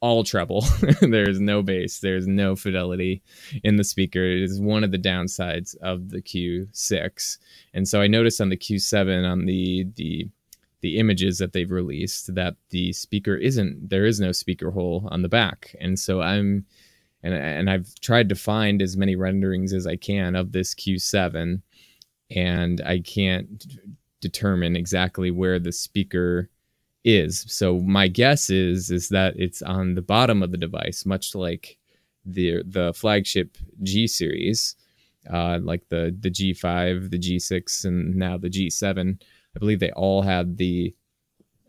all 0.05 0.23
treble. 0.23 0.63
there's 1.01 1.41
no 1.41 1.63
bass. 1.63 2.01
There's 2.01 2.27
no 2.27 2.55
fidelity 2.55 3.23
in 3.63 3.77
the 3.77 3.85
speaker. 3.85 4.23
It 4.23 4.43
is 4.43 4.61
one 4.61 4.85
of 4.85 4.91
the 4.91 4.99
downsides 4.99 5.75
of 5.79 6.11
the 6.11 6.21
Q6. 6.21 7.39
And 7.73 7.89
so 7.89 8.03
I 8.03 8.07
noticed 8.07 8.39
on 8.39 8.51
the 8.51 8.57
Q7 8.59 9.27
on 9.27 9.47
the 9.47 9.87
the 9.97 10.29
the 10.83 10.99
images 10.99 11.39
that 11.39 11.55
they've 11.55 11.71
released 11.71 12.35
that 12.35 12.57
the 12.69 12.93
speaker 12.93 13.35
isn't 13.35 13.89
there 13.89 14.05
is 14.05 14.21
no 14.21 14.31
speaker 14.33 14.71
hole 14.71 15.09
on 15.11 15.23
the 15.23 15.29
back. 15.31 15.75
And 15.81 15.99
so 15.99 16.21
I'm 16.21 16.67
and 17.23 17.33
and 17.33 17.71
I've 17.71 17.95
tried 18.03 18.29
to 18.29 18.35
find 18.35 18.83
as 18.83 18.99
many 18.99 19.17
renderings 19.17 19.73
as 19.73 19.87
I 19.87 19.97
can 19.97 20.37
of 20.37 20.53
this 20.53 20.75
Q7 20.75 21.63
and 22.31 22.83
I 22.85 23.01
can't 23.01 23.65
determine 24.21 24.77
exactly 24.77 25.31
where 25.31 25.59
the 25.59 25.73
speaker 25.73 26.51
is. 27.05 27.45
So 27.49 27.81
my 27.81 28.09
guess 28.09 28.51
is 28.51 28.91
is 28.91 29.09
that 29.11 29.35
it's 29.37 29.63
on 29.63 29.95
the 29.95 30.03
bottom 30.03 30.43
of 30.43 30.51
the 30.51 30.57
device, 30.57 31.05
much 31.07 31.35
like 31.35 31.79
the 32.25 32.63
the 32.67 32.93
flagship 32.95 33.57
G 33.83 34.07
series, 34.07 34.77
uh, 35.33 35.59
like 35.63 35.89
the 35.89 36.17
the 36.19 36.31
G5, 36.31 37.11
the 37.11 37.19
G6, 37.19 37.85
and 37.85 38.17
now 38.17 38.39
the 38.39 38.51
G7. 38.51 39.21
I 39.57 39.59
believe 39.59 39.81
they 39.81 39.93
all 39.93 40.23
had 40.23 40.57
the 40.57 40.95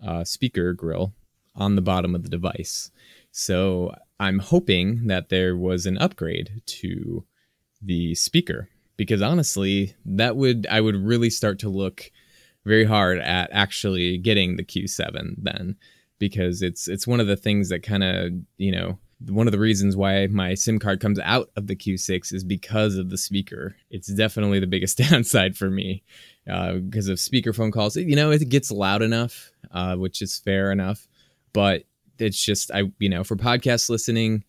uh, 0.06 0.24
speaker 0.24 0.74
grill 0.74 1.14
on 1.56 1.76
the 1.76 1.82
bottom 1.82 2.16
of 2.16 2.24
the 2.24 2.30
device. 2.30 2.92
So 3.32 3.94
I'm 4.20 4.40
hoping 4.40 5.08
that 5.08 5.30
there 5.30 5.56
was 5.56 5.86
an 5.86 5.98
upgrade 5.98 6.62
to 6.66 7.26
the 7.82 8.16
speaker 8.16 8.70
because 8.98 9.22
honestly, 9.22 9.96
that 10.06 10.36
would 10.36 10.68
I 10.70 10.82
would 10.82 10.96
really 10.96 11.30
start 11.30 11.60
to 11.60 11.70
look 11.70 12.12
very 12.66 12.86
hard 12.86 13.20
at 13.20 13.50
actually 13.52 14.18
getting 14.18 14.56
the 14.56 14.64
Q7 14.64 15.36
then 15.38 15.76
because 16.20 16.62
it's 16.62 16.88
it's 16.88 17.08
one 17.08 17.20
of 17.20 17.28
the 17.28 17.36
things 17.36 17.70
that 17.70 17.84
kind 17.84 18.04
of, 18.04 18.32
you 18.58 18.72
know, 18.72 18.98
one 19.28 19.48
of 19.48 19.52
the 19.52 19.60
reasons 19.60 19.96
why 19.96 20.28
my 20.28 20.54
SIM 20.54 20.80
card 20.80 21.00
comes 21.00 21.20
out 21.20 21.50
of 21.56 21.68
the 21.68 21.76
Q6 21.76 22.34
is 22.34 22.44
because 22.44 22.96
of 22.96 23.10
the 23.10 23.18
speaker. 23.18 23.76
It's 23.90 24.08
definitely 24.08 24.60
the 24.60 24.68
biggest 24.68 24.98
downside 25.10 25.56
for 25.56 25.70
me 25.70 26.04
uh, 26.50 26.74
because 26.76 27.08
of 27.08 27.20
speaker 27.20 27.54
phone 27.54 27.72
calls. 27.72 27.96
You 27.96 28.16
know, 28.16 28.32
it 28.32 28.48
gets 28.50 28.72
loud 28.72 29.02
enough, 29.02 29.52
uh, 29.72 29.96
which 29.96 30.22
is 30.22 30.38
fair 30.38 30.72
enough, 30.72 31.08
but 31.54 31.84
it's 32.20 32.44
just 32.44 32.72
I, 32.72 32.84
you 33.00 33.10
know, 33.10 33.24
for 33.24 33.36
podcast 33.36 33.90
listening, 33.90 34.44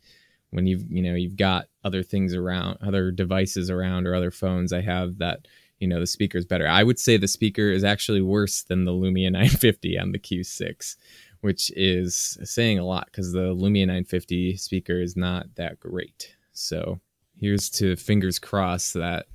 when 0.50 0.66
you've 0.66 0.90
you 0.90 1.02
know 1.02 1.14
you've 1.14 1.36
got 1.36 1.66
other 1.84 2.02
things 2.02 2.34
around, 2.34 2.78
other 2.80 3.10
devices 3.10 3.70
around, 3.70 4.06
or 4.06 4.14
other 4.14 4.30
phones, 4.30 4.72
I 4.72 4.80
have 4.80 5.18
that 5.18 5.46
you 5.78 5.86
know 5.86 6.00
the 6.00 6.06
speaker 6.06 6.38
is 6.38 6.44
better. 6.44 6.66
I 6.66 6.82
would 6.82 6.98
say 6.98 7.16
the 7.16 7.28
speaker 7.28 7.70
is 7.70 7.84
actually 7.84 8.22
worse 8.22 8.62
than 8.62 8.84
the 8.84 8.92
Lumia 8.92 9.30
950 9.32 9.98
on 9.98 10.12
the 10.12 10.18
Q6, 10.18 10.96
which 11.40 11.70
is 11.76 12.38
saying 12.44 12.78
a 12.78 12.84
lot 12.84 13.06
because 13.06 13.32
the 13.32 13.54
Lumia 13.54 13.86
950 13.86 14.56
speaker 14.56 15.00
is 15.00 15.16
not 15.16 15.54
that 15.56 15.80
great. 15.80 16.34
So 16.52 17.00
here's 17.38 17.68
to 17.70 17.96
fingers 17.96 18.38
crossed 18.38 18.94
that 18.94 19.26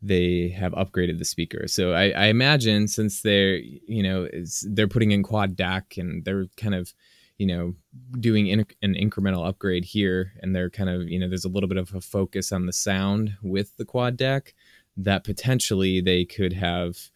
they 0.00 0.48
have 0.48 0.72
upgraded 0.72 1.18
the 1.18 1.24
speaker. 1.24 1.66
So 1.66 1.92
I, 1.92 2.10
I 2.10 2.24
imagine 2.26 2.88
since 2.88 3.22
they're 3.22 3.56
you 3.56 4.02
know 4.02 4.28
they're 4.64 4.88
putting 4.88 5.10
in 5.10 5.22
quad 5.22 5.56
DAC 5.56 5.98
and 5.98 6.24
they're 6.24 6.46
kind 6.56 6.74
of 6.74 6.94
you 7.36 7.46
know 7.46 7.74
doing 8.18 8.48
in, 8.48 8.66
an 8.82 8.94
incremental 8.94 9.46
upgrade 9.46 9.84
here 9.84 10.32
and 10.40 10.54
they're 10.54 10.70
kind 10.70 10.90
of 10.90 11.08
you 11.08 11.18
know 11.18 11.28
there's 11.28 11.44
a 11.44 11.48
little 11.48 11.68
bit 11.68 11.78
of 11.78 11.94
a 11.94 12.00
focus 12.00 12.52
on 12.52 12.66
the 12.66 12.72
sound 12.72 13.36
with 13.42 13.76
the 13.76 13.84
quad 13.84 14.16
DAC 14.16 14.52
that 14.98 15.24
potentially 15.24 16.00
they 16.00 16.24
could 16.24 16.52
have, 16.52 17.10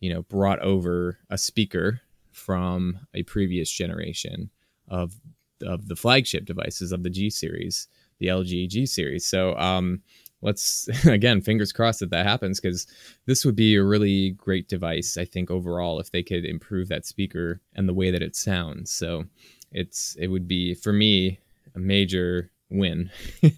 you 0.00 0.12
know, 0.12 0.22
brought 0.22 0.60
over 0.60 1.18
a 1.28 1.36
speaker 1.36 2.00
from 2.30 3.00
a 3.12 3.22
previous 3.24 3.70
generation 3.70 4.50
of 4.88 5.14
of 5.62 5.88
the 5.88 5.96
flagship 5.96 6.44
devices 6.44 6.92
of 6.92 7.02
the 7.02 7.10
G 7.10 7.30
series, 7.30 7.88
the 8.18 8.26
LG 8.26 8.68
G 8.68 8.86
series. 8.86 9.26
So 9.26 9.56
um, 9.56 10.02
let's 10.42 10.88
again, 11.06 11.40
fingers 11.40 11.72
crossed 11.72 12.00
that 12.00 12.10
that 12.10 12.26
happens 12.26 12.60
because 12.60 12.86
this 13.26 13.44
would 13.44 13.56
be 13.56 13.74
a 13.74 13.82
really 13.82 14.30
great 14.30 14.68
device. 14.68 15.16
I 15.16 15.24
think 15.24 15.50
overall, 15.50 15.98
if 15.98 16.10
they 16.12 16.22
could 16.22 16.44
improve 16.44 16.88
that 16.88 17.06
speaker 17.06 17.60
and 17.74 17.88
the 17.88 17.94
way 17.94 18.10
that 18.10 18.22
it 18.22 18.36
sounds. 18.36 18.92
So 18.92 19.24
it's 19.72 20.16
it 20.20 20.28
would 20.28 20.46
be 20.46 20.74
for 20.74 20.92
me 20.92 21.40
a 21.74 21.80
major 21.80 22.50
win. 22.74 23.10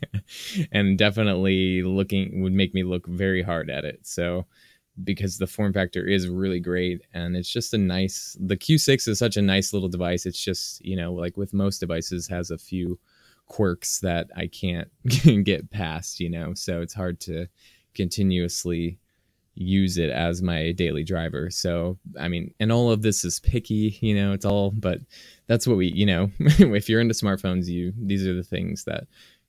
And 0.73 0.99
definitely 0.99 1.83
looking 1.83 2.43
would 2.43 2.53
make 2.53 2.75
me 2.75 2.83
look 2.83 3.07
very 3.07 3.43
hard 3.43 3.71
at 3.71 3.85
it. 3.85 4.01
So 4.03 4.47
because 5.05 5.39
the 5.39 5.47
form 5.47 5.73
factor 5.73 6.07
is 6.07 6.29
really 6.29 6.59
great 6.61 7.03
and 7.13 7.37
it's 7.37 7.51
just 7.51 7.75
a 7.75 7.79
nice 7.79 8.37
the 8.41 8.57
q6 8.57 9.09
is 9.09 9.19
such 9.19 9.37
a 9.37 9.43
nice 9.43 9.73
little 9.73 9.89
device. 9.89 10.27
It's 10.27 10.43
just 10.43 10.85
you 10.85 10.97
know 10.97 11.13
like 11.13 11.37
with 11.37 11.53
most 11.53 11.79
devices 11.79 12.27
has 12.29 12.51
a 12.51 12.59
few 12.59 12.99
quirks 13.47 14.01
that 14.01 14.29
i 14.35 14.49
can't 14.49 14.91
get 15.45 15.71
past 15.71 16.19
you 16.19 16.31
know? 16.31 16.55
So 16.55 16.81
it's 16.81 16.95
hard 16.95 17.21
to 17.21 17.47
continuously 17.95 18.99
use 19.57 19.97
it 19.97 20.11
as 20.11 20.43
my 20.43 20.71
daily 20.73 21.03
driver. 21.03 21.51
So, 21.51 21.99
I 22.21 22.29
mean, 22.29 22.55
and 22.61 22.71
all 22.71 22.91
of 22.91 23.03
this 23.03 23.25
is 23.25 23.41
picky, 23.41 23.99
you 24.01 24.15
know, 24.15 24.33
it's 24.33 24.45
all, 24.45 24.71
but 24.71 25.01
that's 25.47 25.67
what 25.67 25.79
we, 25.79 25.87
you 25.89 26.07
know, 26.07 26.31
if 26.39 26.89
you're 26.89 27.01
into 27.01 27.15
smartphones, 27.15 27.67
you, 27.67 27.93
these 27.97 28.27
are 28.27 28.35
the 28.35 28.43
things 28.43 28.85
that 28.85 29.05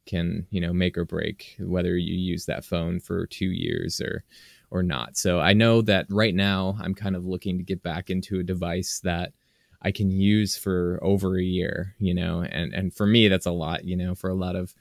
can, 0.05 0.47
you 0.49 0.61
know, 0.61 0.71
make 0.71 0.97
or 0.97 1.03
break 1.03 1.57
whether 1.59 1.97
you 1.97 2.15
use 2.15 2.45
that 2.45 2.63
phone 2.63 2.99
for 3.01 3.27
two 3.27 3.49
years 3.49 3.99
or, 3.99 4.23
or 4.71 4.81
not. 4.81 5.17
So 5.17 5.39
I 5.41 5.51
know 5.51 5.81
that 5.81 6.07
right 6.09 6.33
now 6.33 6.77
I'm 6.81 6.95
kind 6.95 7.15
of 7.15 7.25
looking 7.25 7.57
to 7.57 7.63
get 7.63 7.83
back 7.83 8.09
into 8.09 8.39
a 8.39 8.43
device 8.43 9.01
that 9.03 9.33
I 9.81 9.91
can 9.91 10.09
use 10.09 10.57
for 10.57 10.99
over 11.01 11.37
a 11.37 11.43
year, 11.43 11.95
you 11.99 12.13
know, 12.13 12.41
and, 12.41 12.73
and 12.73 12.93
for 12.93 13.05
me, 13.05 13.27
that's 13.27 13.45
a 13.45 13.51
lot, 13.51 13.83
you 13.83 13.97
know, 13.97 14.15
for 14.15 14.29
a 14.29 14.35
lot 14.35 14.55
of, 14.55 14.73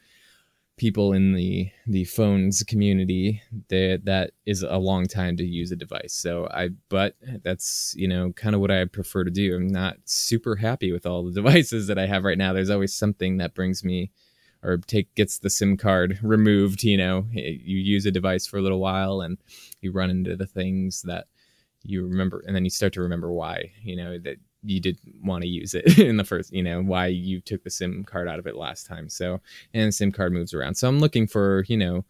people 0.76 1.14
in 1.14 1.32
the 1.32 1.70
the 1.86 2.04
phones 2.04 2.62
community 2.62 3.40
that 3.68 4.02
that 4.04 4.32
is 4.44 4.62
a 4.62 4.76
long 4.76 5.06
time 5.06 5.36
to 5.36 5.44
use 5.44 5.72
a 5.72 5.76
device. 5.76 6.12
So 6.12 6.48
i 6.52 6.68
but 6.88 7.16
that's 7.42 7.94
you 7.96 8.06
know 8.08 8.32
kind 8.32 8.54
of 8.54 8.60
what 8.60 8.70
i 8.70 8.84
prefer 8.84 9.24
to 9.24 9.30
do. 9.30 9.56
I'm 9.56 9.68
not 9.68 9.96
super 10.04 10.56
happy 10.56 10.92
with 10.92 11.06
all 11.06 11.24
the 11.24 11.32
devices 11.42 11.86
that 11.86 11.98
i 11.98 12.06
have 12.06 12.24
right 12.24 12.38
now. 12.38 12.52
There's 12.52 12.70
always 12.70 12.94
something 12.94 13.38
that 13.38 13.54
brings 13.54 13.84
me 13.84 14.10
or 14.62 14.78
take 14.78 15.14
gets 15.14 15.38
the 15.38 15.50
sim 15.50 15.76
card 15.76 16.18
removed 16.22 16.82
you 16.82 16.96
know. 16.96 17.26
You 17.32 17.78
use 17.78 18.04
a 18.06 18.10
device 18.10 18.46
for 18.46 18.58
a 18.58 18.62
little 18.62 18.80
while 18.80 19.22
and 19.22 19.38
you 19.80 19.92
run 19.92 20.10
into 20.10 20.36
the 20.36 20.46
things 20.46 21.02
that 21.02 21.26
you 21.84 22.06
remember 22.06 22.42
and 22.46 22.54
then 22.54 22.64
you 22.64 22.70
start 22.70 22.92
to 22.94 23.00
remember 23.00 23.32
why 23.32 23.70
you 23.82 23.96
know 23.96 24.18
that 24.18 24.36
you 24.62 24.80
didn't 24.80 25.14
want 25.22 25.42
to 25.42 25.48
use 25.48 25.74
it 25.74 25.98
in 25.98 26.16
the 26.16 26.24
first, 26.24 26.52
you 26.52 26.62
know, 26.62 26.82
why 26.82 27.06
you 27.06 27.40
took 27.40 27.62
the 27.64 27.70
SIM 27.70 28.04
card 28.04 28.28
out 28.28 28.38
of 28.38 28.46
it 28.46 28.56
last 28.56 28.86
time. 28.86 29.08
So, 29.08 29.40
and 29.74 29.94
SIM 29.94 30.12
card 30.12 30.32
moves 30.32 30.54
around. 30.54 30.76
So 30.76 30.88
I'm 30.88 30.98
looking 30.98 31.26
for, 31.26 31.64
you 31.68 31.76
know, 31.76 32.04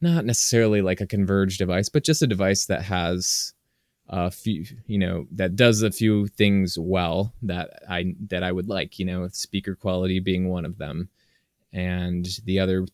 not 0.00 0.24
necessarily 0.24 0.80
like 0.82 1.00
a 1.00 1.06
converged 1.06 1.58
device, 1.58 1.88
but 1.88 2.04
just 2.04 2.22
a 2.22 2.26
device 2.26 2.66
that 2.66 2.82
has 2.82 3.52
a 4.08 4.30
few, 4.30 4.64
you 4.86 4.98
know, 4.98 5.26
that 5.32 5.56
does 5.56 5.82
a 5.82 5.90
few 5.90 6.28
things 6.28 6.78
well 6.78 7.32
that 7.42 7.82
I 7.88 8.14
that 8.28 8.42
I 8.42 8.52
would 8.52 8.68
like, 8.68 8.98
you 8.98 9.04
know, 9.04 9.28
speaker 9.28 9.74
quality 9.74 10.20
being 10.20 10.48
one 10.48 10.64
of 10.64 10.78
them. 10.78 11.08
And 11.72 12.26
the 12.44 12.60
other 12.60 12.86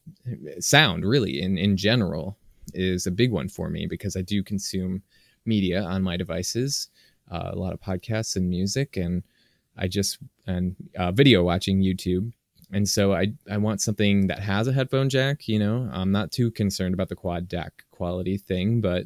sound 0.58 1.04
really 1.04 1.40
in 1.40 1.58
in 1.58 1.76
general 1.76 2.36
is 2.72 3.06
a 3.06 3.12
big 3.12 3.30
one 3.30 3.48
for 3.48 3.68
me 3.68 3.86
because 3.86 4.16
I 4.16 4.22
do 4.22 4.42
consume 4.42 5.02
media 5.44 5.82
on 5.82 6.02
my 6.02 6.16
devices 6.16 6.88
uh, 7.30 7.50
a 7.52 7.56
lot 7.56 7.72
of 7.72 7.80
podcasts 7.80 8.36
and 8.36 8.48
music, 8.48 8.96
and 8.96 9.22
I 9.76 9.88
just 9.88 10.18
and 10.46 10.76
uh, 10.96 11.12
video 11.12 11.42
watching 11.42 11.80
YouTube. 11.80 12.32
And 12.72 12.88
so 12.88 13.12
I 13.12 13.32
I 13.50 13.56
want 13.56 13.80
something 13.80 14.26
that 14.28 14.40
has 14.40 14.68
a 14.68 14.72
headphone 14.72 15.08
jack. 15.08 15.48
You 15.48 15.58
know, 15.58 15.88
I'm 15.92 16.12
not 16.12 16.32
too 16.32 16.50
concerned 16.50 16.94
about 16.94 17.08
the 17.08 17.16
quad 17.16 17.48
DAC 17.48 17.70
quality 17.90 18.36
thing, 18.36 18.80
but 18.80 19.04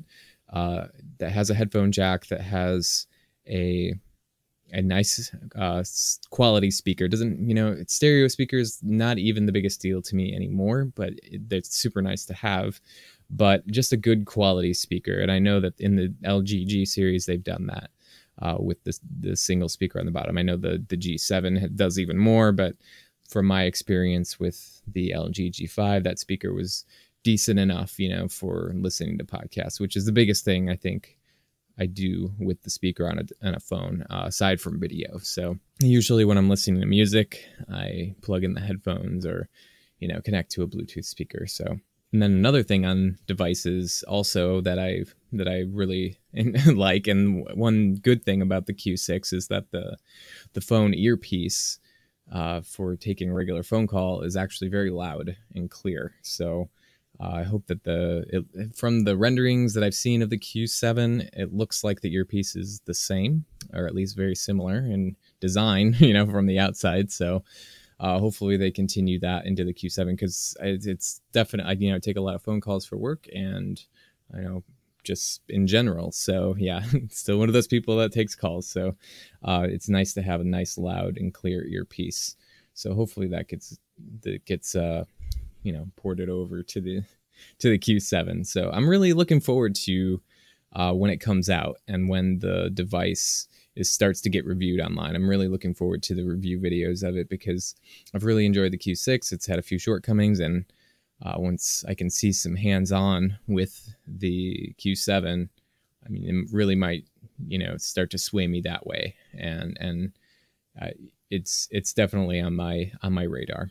uh, 0.52 0.86
that 1.18 1.30
has 1.30 1.50
a 1.50 1.54
headphone 1.54 1.92
jack 1.92 2.26
that 2.26 2.40
has 2.40 3.06
a 3.46 3.94
a 4.70 4.82
nice 4.82 5.34
uh, 5.56 5.82
quality 6.30 6.70
speaker. 6.70 7.08
Doesn't 7.08 7.48
you 7.48 7.54
know? 7.54 7.76
Stereo 7.86 8.28
speakers 8.28 8.78
not 8.82 9.18
even 9.18 9.46
the 9.46 9.52
biggest 9.52 9.80
deal 9.80 10.02
to 10.02 10.16
me 10.16 10.34
anymore, 10.34 10.86
but 10.94 11.10
it, 11.22 11.42
it's 11.50 11.76
super 11.76 12.02
nice 12.02 12.24
to 12.26 12.34
have. 12.34 12.80
But 13.30 13.66
just 13.66 13.92
a 13.92 13.98
good 13.98 14.24
quality 14.24 14.72
speaker, 14.72 15.20
and 15.20 15.30
I 15.30 15.38
know 15.38 15.60
that 15.60 15.78
in 15.78 15.96
the 15.96 16.14
LG 16.24 16.66
G 16.66 16.84
series 16.86 17.26
they've 17.26 17.42
done 17.42 17.66
that 17.66 17.90
uh, 18.40 18.56
with 18.58 18.82
the 18.84 18.98
the 19.20 19.36
single 19.36 19.68
speaker 19.68 19.98
on 19.98 20.06
the 20.06 20.12
bottom. 20.12 20.38
I 20.38 20.42
know 20.42 20.56
the 20.56 20.84
the 20.88 20.96
G7 20.96 21.74
does 21.76 21.98
even 21.98 22.18
more, 22.18 22.52
but 22.52 22.76
from 23.28 23.46
my 23.46 23.64
experience 23.64 24.40
with 24.40 24.80
the 24.86 25.10
LG 25.10 25.52
G5, 25.52 26.02
that 26.04 26.18
speaker 26.18 26.52
was 26.52 26.84
decent 27.22 27.58
enough, 27.58 27.98
you 27.98 28.08
know, 28.08 28.26
for 28.28 28.72
listening 28.74 29.18
to 29.18 29.24
podcasts, 29.24 29.78
which 29.78 29.96
is 29.96 30.06
the 30.06 30.12
biggest 30.12 30.44
thing 30.44 30.70
I 30.70 30.76
think 30.76 31.18
I 31.78 31.86
do 31.86 32.32
with 32.38 32.62
the 32.62 32.70
speaker 32.70 33.08
on 33.08 33.18
a, 33.18 33.46
on 33.46 33.54
a 33.54 33.60
phone, 33.60 34.04
uh, 34.10 34.24
aside 34.26 34.60
from 34.60 34.80
video. 34.80 35.18
So 35.18 35.58
usually 35.80 36.24
when 36.24 36.38
I'm 36.38 36.48
listening 36.48 36.80
to 36.80 36.86
music, 36.86 37.44
I 37.70 38.14
plug 38.22 38.44
in 38.44 38.54
the 38.54 38.60
headphones 38.60 39.26
or, 39.26 39.48
you 39.98 40.08
know, 40.08 40.20
connect 40.22 40.50
to 40.52 40.62
a 40.62 40.66
Bluetooth 40.66 41.04
speaker. 41.04 41.46
So 41.46 41.78
and 42.12 42.22
then 42.22 42.32
another 42.32 42.62
thing 42.62 42.86
on 42.86 43.18
devices 43.26 44.02
also 44.08 44.60
that 44.62 44.78
I 44.78 45.04
that 45.32 45.48
I 45.48 45.64
really 45.70 46.18
like, 46.66 47.06
and 47.06 47.46
one 47.54 47.96
good 47.96 48.24
thing 48.24 48.40
about 48.40 48.66
the 48.66 48.74
Q6 48.74 49.32
is 49.32 49.48
that 49.48 49.70
the 49.70 49.96
the 50.54 50.60
phone 50.60 50.94
earpiece 50.94 51.78
uh, 52.32 52.62
for 52.62 52.96
taking 52.96 53.30
a 53.30 53.34
regular 53.34 53.62
phone 53.62 53.86
call 53.86 54.22
is 54.22 54.36
actually 54.36 54.68
very 54.68 54.90
loud 54.90 55.36
and 55.54 55.70
clear. 55.70 56.14
So 56.22 56.70
uh, 57.20 57.28
I 57.28 57.42
hope 57.42 57.66
that 57.66 57.84
the 57.84 58.24
it, 58.54 58.76
from 58.76 59.04
the 59.04 59.16
renderings 59.16 59.74
that 59.74 59.84
I've 59.84 59.94
seen 59.94 60.22
of 60.22 60.30
the 60.30 60.38
Q7, 60.38 61.28
it 61.34 61.52
looks 61.52 61.84
like 61.84 62.00
the 62.00 62.14
earpiece 62.14 62.56
is 62.56 62.80
the 62.86 62.94
same, 62.94 63.44
or 63.74 63.86
at 63.86 63.94
least 63.94 64.16
very 64.16 64.34
similar 64.34 64.78
in 64.78 65.16
design. 65.40 65.94
You 66.00 66.14
know, 66.14 66.26
from 66.26 66.46
the 66.46 66.58
outside. 66.58 67.12
So 67.12 67.44
uh, 68.00 68.18
hopefully 68.18 68.56
they 68.56 68.70
continue 68.70 69.18
that 69.20 69.46
into 69.46 69.64
the 69.64 69.74
Q7 69.74 70.12
because 70.12 70.56
it's 70.60 71.20
definitely 71.32 71.84
you 71.84 71.90
know 71.90 71.96
I 71.96 71.98
take 71.98 72.16
a 72.16 72.20
lot 72.20 72.34
of 72.34 72.42
phone 72.42 72.60
calls 72.60 72.86
for 72.86 72.96
work 72.96 73.26
and 73.34 73.80
I 74.34 74.40
know 74.40 74.62
just 75.04 75.40
in 75.48 75.66
general. 75.66 76.12
So 76.12 76.54
yeah, 76.58 76.82
still 77.10 77.38
one 77.38 77.48
of 77.48 77.54
those 77.54 77.66
people 77.66 77.96
that 77.96 78.12
takes 78.12 78.34
calls. 78.34 78.68
So 78.68 78.94
uh, 79.42 79.66
it's 79.68 79.88
nice 79.88 80.12
to 80.14 80.22
have 80.22 80.40
a 80.40 80.44
nice 80.44 80.76
loud 80.76 81.16
and 81.16 81.32
clear 81.32 81.66
earpiece. 81.66 82.36
So 82.74 82.94
hopefully 82.94 83.26
that 83.28 83.48
gets 83.48 83.78
that 84.22 84.44
gets 84.44 84.76
uh, 84.76 85.04
you 85.62 85.72
know 85.72 85.88
ported 85.96 86.28
over 86.28 86.62
to 86.62 86.80
the 86.80 87.02
to 87.58 87.70
the 87.70 87.78
Q7. 87.78 88.46
So 88.46 88.70
I'm 88.72 88.88
really 88.88 89.12
looking 89.12 89.40
forward 89.40 89.74
to 89.86 90.20
uh, 90.74 90.92
when 90.92 91.10
it 91.10 91.18
comes 91.18 91.48
out 91.48 91.78
and 91.88 92.08
when 92.08 92.38
the 92.38 92.70
device 92.72 93.48
is 93.78 93.90
starts 93.90 94.20
to 94.22 94.30
get 94.30 94.44
reviewed 94.44 94.80
online. 94.80 95.14
I'm 95.14 95.28
really 95.28 95.48
looking 95.48 95.72
forward 95.72 96.02
to 96.04 96.14
the 96.14 96.24
review 96.24 96.58
videos 96.58 97.06
of 97.06 97.16
it 97.16 97.28
because 97.28 97.74
I've 98.14 98.24
really 98.24 98.44
enjoyed 98.44 98.72
the 98.72 98.78
Q6. 98.78 99.32
It's 99.32 99.46
had 99.46 99.58
a 99.58 99.62
few 99.62 99.78
shortcomings, 99.78 100.40
and 100.40 100.64
uh, 101.22 101.34
once 101.36 101.84
I 101.88 101.94
can 101.94 102.10
see 102.10 102.32
some 102.32 102.56
hands-on 102.56 103.38
with 103.46 103.94
the 104.06 104.74
Q7, 104.78 105.48
I 106.04 106.08
mean, 106.08 106.24
it 106.24 106.52
really 106.52 106.74
might 106.74 107.04
you 107.46 107.58
know 107.58 107.76
start 107.76 108.10
to 108.10 108.18
sway 108.18 108.46
me 108.46 108.60
that 108.62 108.86
way, 108.86 109.14
and 109.36 109.76
and 109.80 110.12
uh, 110.80 110.88
it's 111.30 111.68
it's 111.70 111.94
definitely 111.94 112.40
on 112.40 112.54
my 112.54 112.92
on 113.02 113.12
my 113.12 113.24
radar. 113.24 113.70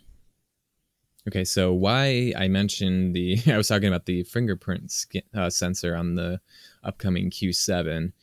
Okay, 1.27 1.43
so 1.43 1.73
why 1.73 2.33
I 2.37 2.47
mentioned 2.47 3.13
the 3.13 3.37
I 3.47 3.57
was 3.57 3.67
talking 3.67 3.89
about 3.89 4.05
the 4.05 4.23
fingerprint 4.23 4.93
uh, 5.35 5.49
sensor 5.49 5.95
on 5.95 6.15
the 6.15 6.39
upcoming 6.83 7.29
Q7 7.29 8.13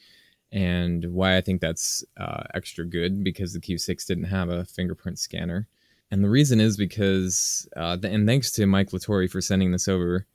and 0.54 1.04
why 1.06 1.36
I 1.36 1.40
think 1.40 1.60
that's 1.60 2.04
uh, 2.16 2.44
extra 2.54 2.86
good 2.86 3.24
because 3.24 3.52
the 3.52 3.60
Q6 3.60 4.06
didn't 4.06 4.24
have 4.24 4.48
a 4.48 4.64
fingerprint 4.64 5.18
scanner. 5.18 5.66
And 6.12 6.22
the 6.22 6.30
reason 6.30 6.60
is 6.60 6.76
because, 6.76 7.68
uh, 7.76 7.98
and 8.04 8.24
thanks 8.24 8.52
to 8.52 8.64
Mike 8.64 8.90
Latore 8.90 9.28
for 9.28 9.40
sending 9.40 9.72
this 9.72 9.88
over. 9.88 10.26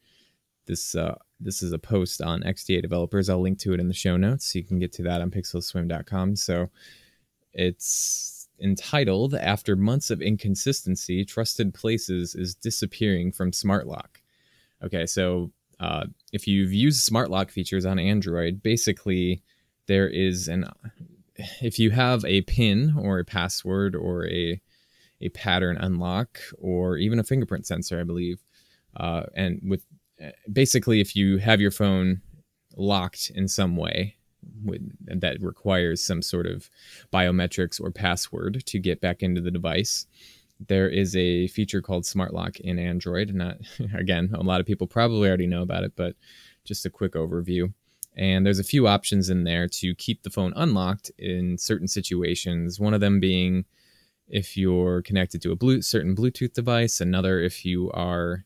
This 0.66 0.94
uh, 0.94 1.16
this 1.40 1.64
is 1.64 1.72
a 1.72 1.80
post 1.80 2.22
on 2.22 2.44
XDA 2.44 2.82
developers. 2.82 3.30
I'll 3.30 3.42
link 3.42 3.60
to 3.60 3.74
it 3.74 3.80
in 3.80 3.88
the 3.88 3.94
show 3.94 4.18
notes. 4.18 4.52
So 4.52 4.60
you 4.60 4.66
can 4.66 4.78
get 4.78 4.92
to 4.94 5.04
that 5.04 5.22
on 5.22 5.32
pixelswim.com. 5.32 6.36
So 6.36 6.70
it's 7.54 8.50
entitled 8.62 9.36
"After 9.36 9.78
Months 9.78 10.12
of 10.12 10.22
Inconsistency, 10.22 11.24
Trusted 11.24 11.74
Places 11.74 12.36
is 12.36 12.54
Disappearing 12.54 13.32
from 13.32 13.54
Smart 13.54 13.88
Lock." 13.88 14.22
Okay, 14.84 15.06
so 15.06 15.52
uh, 15.80 16.08
if 16.34 16.46
you've 16.46 16.74
used 16.74 17.04
smart 17.04 17.32
lock 17.32 17.50
features 17.50 17.86
on 17.86 17.98
Android, 17.98 18.62
basically 18.62 19.42
there 19.90 20.08
is 20.08 20.48
an 20.48 20.66
if 21.62 21.80
you 21.80 21.90
have 21.90 22.24
a 22.24 22.42
pin 22.42 22.96
or 22.98 23.20
a 23.20 23.26
password 23.26 23.96
or 23.96 24.28
a 24.28 24.62
a 25.20 25.30
pattern 25.30 25.76
unlock 25.78 26.40
or 26.60 26.96
even 26.96 27.20
a 27.20 27.24
fingerprint 27.24 27.66
sensor, 27.66 28.00
I 28.00 28.04
believe, 28.04 28.42
uh, 28.96 29.24
and 29.34 29.60
with 29.64 29.84
basically 30.54 31.02
if 31.02 31.16
you 31.16 31.38
have 31.40 31.60
your 31.60 31.72
phone 31.72 32.22
locked 32.78 33.32
in 33.36 33.48
some 33.48 33.76
way 33.76 34.16
with, 34.64 34.82
that 35.08 35.42
requires 35.42 36.02
some 36.02 36.22
sort 36.22 36.46
of 36.46 36.70
biometrics 37.12 37.82
or 37.82 37.92
password 37.92 38.64
to 38.68 38.80
get 38.80 39.02
back 39.02 39.24
into 39.24 39.42
the 39.42 39.52
device. 39.52 40.06
There 40.68 40.88
is 40.88 41.16
a 41.16 41.48
feature 41.48 41.82
called 41.82 42.06
Smart 42.06 42.34
Lock 42.34 42.60
in 42.60 42.78
Android. 42.78 43.34
Not 43.34 43.58
again, 43.94 44.30
a 44.34 44.44
lot 44.44 44.62
of 44.62 44.68
people 44.68 44.88
probably 44.88 45.28
already 45.28 45.48
know 45.48 45.64
about 45.64 45.84
it, 45.84 45.94
but 45.96 46.16
just 46.64 46.86
a 46.86 46.90
quick 46.92 47.14
overview. 47.14 47.74
And 48.20 48.46
there's 48.46 48.60
a 48.60 48.66
few 48.66 48.86
options 48.86 49.30
in 49.30 49.46
there 49.46 49.70
to 49.70 49.96
keep 49.96 50.24
the 50.24 50.30
phone 50.30 50.52
unlocked 50.58 51.10
in 51.18 51.58
certain 51.58 51.88
situations. 51.88 52.78
One 52.78 52.94
of 52.94 53.00
them 53.00 53.22
being 53.22 53.64
if 54.28 54.58
you're 54.58 55.02
connected 55.04 55.42
to 55.42 55.52
a 55.54 55.56
blue, 55.56 55.82
certain 55.82 56.18
Bluetooth 56.18 56.54
device, 56.54 57.00
another 57.00 57.40
if 57.40 57.66
you 57.66 57.90
are 57.92 58.44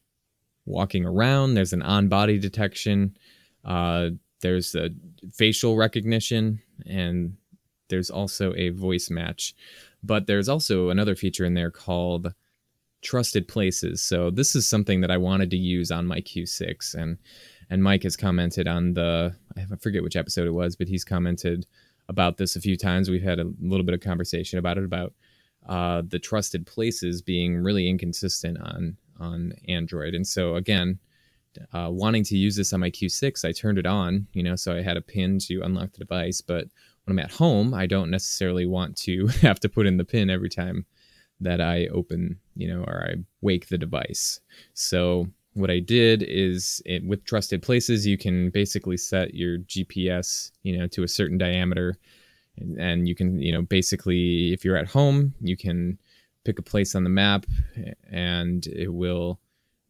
walking 0.65 1.05
around, 1.05 1.55
there's 1.55 1.73
an 1.73 1.81
on 1.81 2.07
body 2.07 2.37
detection, 2.37 3.17
uh, 3.65 4.11
there's 4.41 4.75
a 4.75 4.91
facial 5.33 5.75
recognition, 5.75 6.61
and 6.85 7.35
there's 7.89 8.11
also 8.11 8.53
a 8.55 8.69
voice 8.69 9.09
match. 9.09 9.55
But 10.03 10.27
there's 10.27 10.47
also 10.47 10.89
another 10.89 11.15
feature 11.15 11.45
in 11.45 11.55
there 11.55 11.71
called 11.71 12.33
trusted 13.01 13.47
places. 13.47 14.03
So 14.03 14.29
this 14.29 14.55
is 14.55 14.67
something 14.67 15.01
that 15.01 15.11
I 15.11 15.17
wanted 15.17 15.49
to 15.49 15.57
use 15.57 15.89
on 15.89 16.05
my 16.05 16.21
Q6 16.21 16.93
and 16.93 17.17
And 17.73 17.81
Mike 17.81 18.03
has 18.03 18.15
commented 18.15 18.67
on 18.67 18.93
the 18.93 19.35
I 19.57 19.75
forget 19.77 20.03
which 20.03 20.15
episode 20.15 20.45
it 20.45 20.53
was, 20.53 20.75
but 20.75 20.87
he's 20.87 21.03
commented 21.03 21.65
about 22.07 22.37
this 22.37 22.55
a 22.55 22.61
few 22.61 22.77
times. 22.77 23.09
We've 23.09 23.23
had 23.23 23.39
a 23.39 23.51
little 23.59 23.83
bit 23.83 23.95
of 23.95 23.99
conversation 23.99 24.59
about 24.59 24.77
it 24.77 24.83
about 24.83 25.13
uh, 25.67 26.03
the 26.07 26.19
trusted 26.19 26.67
places 26.67 27.23
being 27.23 27.57
really 27.57 27.89
inconsistent 27.89 28.59
on 28.61 28.97
on 29.19 29.53
Android. 29.67 30.13
And 30.13 30.27
so 30.27 30.55
again, 30.55 30.99
uh, 31.73 31.87
wanting 31.89 32.23
to 32.25 32.37
use 32.37 32.55
this 32.55 32.73
on 32.73 32.79
my 32.79 32.91
Q6, 32.91 33.43
I 33.43 33.51
turned 33.51 33.79
it 33.79 33.87
on, 33.87 34.27
you 34.33 34.43
know, 34.43 34.55
so 34.55 34.75
I 34.75 34.83
had 34.83 34.97
a 34.97 35.01
pin 35.01 35.39
to 35.47 35.61
unlock 35.63 35.93
the 35.93 36.05
device. 36.05 36.41
But 36.41 36.67
when 37.05 37.17
I'm 37.17 37.25
at 37.25 37.31
home, 37.31 37.73
I 37.73 37.87
don't 37.87 38.11
necessarily 38.11 38.67
want 38.67 38.97
to 38.97 39.25
have 39.41 39.59
to 39.61 39.69
put 39.69 39.87
in 39.87 39.97
the 39.97 40.05
pin 40.05 40.29
every 40.29 40.49
time 40.49 40.85
that 41.39 41.59
I 41.59 41.87
open, 41.87 42.39
you 42.55 42.67
know, 42.67 42.83
or 42.83 43.09
I 43.09 43.23
wake 43.41 43.69
the 43.69 43.79
device. 43.79 44.41
So 44.75 45.29
what 45.53 45.69
I 45.69 45.79
did 45.79 46.23
is 46.23 46.81
it, 46.85 47.05
with 47.05 47.25
trusted 47.25 47.61
places, 47.61 48.07
you 48.07 48.17
can 48.17 48.49
basically 48.49 48.97
set 48.97 49.33
your 49.33 49.59
GPS, 49.59 50.51
you 50.63 50.77
know, 50.77 50.87
to 50.87 51.03
a 51.03 51.07
certain 51.07 51.37
diameter. 51.37 51.95
And, 52.57 52.77
and 52.79 53.07
you 53.07 53.15
can, 53.15 53.39
you 53.39 53.51
know, 53.51 53.61
basically, 53.61 54.53
if 54.53 54.65
you're 54.65 54.77
at 54.77 54.89
home, 54.89 55.33
you 55.41 55.57
can 55.57 55.99
pick 56.43 56.59
a 56.59 56.63
place 56.63 56.95
on 56.95 57.03
the 57.03 57.09
map 57.09 57.45
and 58.09 58.65
it 58.67 58.93
will, 58.93 59.39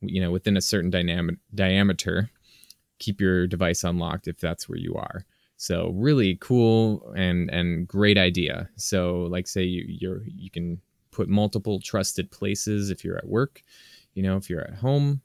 you 0.01 0.21
know, 0.21 0.31
within 0.31 0.57
a 0.57 0.61
certain 0.61 0.89
dynamic 0.89 1.35
diameter, 1.55 2.29
keep 2.99 3.19
your 3.19 3.47
device 3.47 3.83
unlocked 3.83 4.27
if 4.27 4.39
that's 4.39 4.69
where 4.69 4.77
you 4.77 4.95
are. 4.95 5.25
So 5.57 5.91
really 5.95 6.35
cool 6.41 7.13
and 7.15 7.49
and 7.49 7.87
great 7.87 8.17
idea. 8.17 8.69
So 8.75 9.21
like 9.31 9.47
say 9.47 9.63
you 9.63 9.85
you're 9.87 10.23
you 10.25 10.49
can 10.49 10.81
put 11.11 11.29
multiple 11.29 11.79
trusted 11.79 12.31
places 12.31 12.89
if 12.89 13.03
you're 13.03 13.17
at 13.17 13.27
work, 13.27 13.61
you 14.13 14.23
know, 14.23 14.35
if 14.35 14.49
you're 14.49 14.67
at 14.67 14.75
home, 14.75 15.21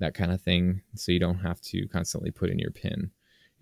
that 0.00 0.14
kind 0.14 0.32
of 0.32 0.40
thing. 0.40 0.82
So 0.94 1.12
you 1.12 1.20
don't 1.20 1.38
have 1.38 1.60
to 1.62 1.86
constantly 1.88 2.30
put 2.30 2.50
in 2.50 2.58
your 2.58 2.70
pin. 2.70 3.10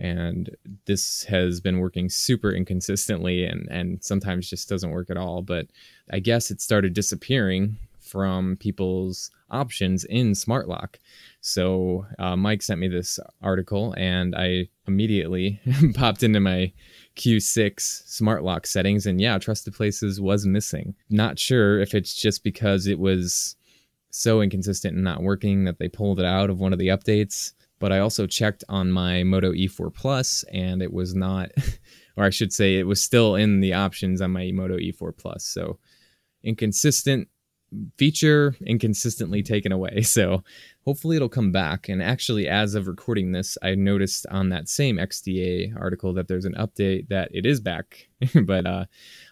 And 0.01 0.51
this 0.87 1.25
has 1.25 1.61
been 1.61 1.81
working 1.81 2.09
super 2.09 2.53
inconsistently 2.53 3.45
and, 3.45 3.67
and 3.69 4.03
sometimes 4.03 4.49
just 4.49 4.69
doesn't 4.69 4.91
work 4.91 5.11
at 5.11 5.17
all. 5.17 5.43
But 5.43 5.67
I 6.11 6.21
guess 6.21 6.51
it 6.51 6.61
started 6.61 6.95
disappearing 6.95 7.77
from 7.99 8.57
people's 8.57 9.31
options 9.51 10.05
in 10.05 10.35
Smart 10.35 10.69
Lock. 10.69 10.99
So 11.41 12.07
uh, 12.19 12.37
Mike 12.37 12.63
sent 12.63 12.81
me 12.81 12.89
this 12.89 13.19
article 13.43 13.95
and 13.99 14.35
I 14.37 14.69
immediately 14.87 15.61
popped 15.95 16.23
into 16.23 16.41
my 16.41 16.73
Q6 17.19 17.81
smart 18.07 18.45
lock 18.45 18.67
settings, 18.67 19.05
and 19.05 19.21
yeah, 19.21 19.39
Trusted 19.39 19.75
Places 19.75 20.21
was 20.21 20.47
missing. 20.47 20.95
Not 21.11 21.39
sure 21.39 21.81
if 21.81 21.95
it's 21.95 22.15
just 22.15 22.45
because 22.45 22.87
it 22.87 22.99
was 22.99 23.57
so 24.11 24.41
inconsistent 24.41 24.95
and 24.95 25.05
not 25.05 25.23
working 25.23 25.65
that 25.65 25.79
they 25.79 25.89
pulled 25.89 26.21
it 26.21 26.27
out 26.27 26.51
of 26.51 26.61
one 26.61 26.73
of 26.73 26.79
the 26.79 26.89
updates. 26.89 27.53
But 27.79 27.93
I 27.93 28.01
also 28.01 28.27
checked 28.27 28.65
on 28.69 28.91
my 28.91 29.23
Moto 29.23 29.53
E4 29.53 29.95
Plus, 29.95 30.45
and 30.53 30.83
it 30.83 30.93
was 30.93 31.15
not, 31.15 31.51
or 32.17 32.25
I 32.25 32.31
should 32.31 32.53
say, 32.53 32.77
it 32.77 32.87
was 32.87 33.01
still 33.01 33.37
in 33.37 33.61
the 33.61 33.75
options 33.75 34.21
on 34.21 34.33
my 34.33 34.51
Moto 34.53 34.77
E4 34.77 35.17
Plus. 35.17 35.45
So 35.45 35.79
inconsistent 36.43 37.29
feature 37.97 38.55
inconsistently 38.65 39.43
taken 39.43 39.73
away. 39.73 40.03
So 40.19 40.43
hopefully 40.85 41.17
it'll 41.17 41.29
come 41.29 41.53
back. 41.53 41.89
And 41.89 42.03
actually, 42.03 42.49
as 42.49 42.75
of 42.75 42.89
recording 42.89 43.33
this, 43.33 43.59
I 43.63 43.75
noticed 43.75 44.27
on 44.31 44.49
that 44.49 44.69
same 44.69 44.97
XDA 44.97 45.79
article 45.79 46.15
that 46.15 46.29
there's 46.29 46.47
an 46.47 46.55
update 46.55 47.09
that 47.09 47.31
it 47.33 47.45
is 47.47 47.61
back. 47.61 48.09
but 48.45 48.67
uh, 48.67 48.87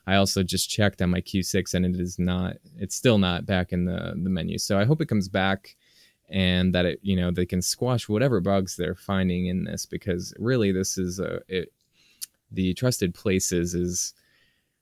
I 0.06 0.16
also 0.16 0.42
just 0.42 0.70
checked 0.70 1.02
on 1.02 1.10
my 1.10 1.20
Q6 1.20 1.74
and 1.74 1.84
it 1.84 2.00
is 2.00 2.18
not, 2.18 2.56
it's 2.78 2.94
still 2.94 3.18
not 3.18 3.46
back 3.46 3.72
in 3.72 3.84
the, 3.84 4.14
the 4.16 4.30
menu. 4.30 4.58
So 4.58 4.78
I 4.78 4.84
hope 4.84 5.00
it 5.00 5.08
comes 5.08 5.28
back 5.28 5.76
and 6.28 6.74
that 6.74 6.86
it, 6.86 7.00
you 7.02 7.16
know, 7.16 7.30
they 7.30 7.46
can 7.46 7.62
squash 7.62 8.08
whatever 8.08 8.40
bugs 8.40 8.76
they're 8.76 8.94
finding 8.94 9.46
in 9.46 9.64
this 9.64 9.86
because 9.86 10.32
really 10.38 10.72
this 10.72 10.96
is 10.96 11.18
a, 11.18 11.40
it, 11.48 11.72
the 12.52 12.74
trusted 12.74 13.14
places 13.14 13.74
is 13.74 14.14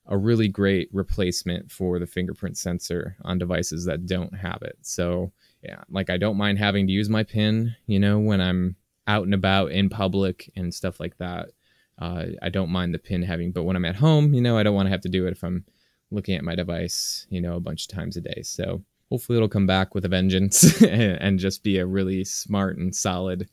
a 0.07 0.17
really 0.17 0.49
great 0.49 0.89
replacement 0.93 1.71
for 1.71 1.99
the 1.99 2.07
fingerprint 2.07 2.59
sensor 2.59 3.17
on 3.23 3.39
devices 3.39 3.87
that 3.87 4.07
don't 4.07 4.35
have 4.35 4.61
it. 4.63 4.77
So, 4.83 5.33
yeah, 5.63 5.83
like 5.89 6.11
I 6.11 6.19
don't 6.19 6.37
mind 6.37 6.59
having 6.59 6.87
to 6.87 6.93
use 6.93 7.09
my 7.09 7.23
pin, 7.23 7.75
you 7.87 7.99
know, 7.99 8.19
when 8.19 8.41
I'm 8.41 8.77
out 9.07 9.25
and 9.25 9.35
about 9.35 9.73
in 9.73 9.89
public 9.89 10.53
and 10.57 10.75
stuff 10.75 11.01
like 11.01 11.17
that. 11.19 11.51
Uh, 11.99 12.27
I 12.43 12.49
don't 12.49 12.71
mind 12.71 12.93
the 12.95 12.99
pin 12.99 13.23
having, 13.23 13.53
but 13.53 13.63
when 13.63 13.77
I'm 13.77 13.85
at 13.85 13.97
home, 13.97 14.35
you 14.35 14.41
know, 14.41 14.59
I 14.59 14.63
don't 14.63 14.75
want 14.75 14.87
to 14.87 14.91
have 14.91 15.03
to 15.03 15.09
do 15.09 15.27
it 15.27 15.33
if 15.33 15.45
I'm 15.45 15.65
looking 16.11 16.37
at 16.37 16.45
my 16.45 16.55
device, 16.55 17.27
you 17.31 17.41
know, 17.41 17.55
a 17.57 17.61
bunch 17.61 17.85
of 17.85 17.95
times 17.95 18.17
a 18.17 18.21
day. 18.21 18.43
So 18.43 18.83
hopefully 19.11 19.37
it'll 19.37 19.49
come 19.49 19.67
back 19.67 19.95
with 19.95 20.05
a 20.05 20.09
vengeance 20.09 20.83
and 20.89 21.39
just 21.39 21.63
be 21.63 21.79
a 21.79 21.87
really 21.87 22.25
smart 22.25 22.79
and 22.79 22.95
solid 22.95 23.49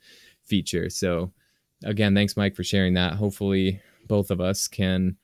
feature. 0.46 0.90
So 0.90 1.32
again, 1.84 2.16
thanks, 2.16 2.36
Mike, 2.36 2.56
for 2.56 2.64
sharing 2.64 2.96
that. 2.96 3.14
Hopefully 3.14 3.82
both 4.08 4.32
of 4.32 4.42
us 4.42 4.68
can 4.68 5.18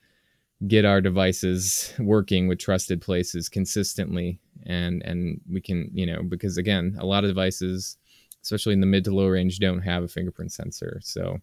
get 0.67 0.85
our 0.85 1.01
devices 1.01 1.93
working 1.99 2.47
with 2.47 2.59
trusted 2.59 2.99
places 3.01 3.47
consistently 3.47 4.39
and 4.65 5.03
and 5.03 5.39
we 5.51 5.61
can 5.61 5.89
you 5.93 6.05
know 6.05 6.23
because 6.23 6.57
again 6.57 6.97
a 6.99 7.05
lot 7.05 7.23
of 7.23 7.29
devices 7.29 7.97
especially 8.41 8.73
in 8.73 8.79
the 8.79 8.87
mid 8.87 9.03
to 9.03 9.13
low 9.13 9.27
range 9.27 9.59
don't 9.59 9.81
have 9.81 10.03
a 10.03 10.07
fingerprint 10.07 10.51
sensor 10.51 10.99
so 11.03 11.37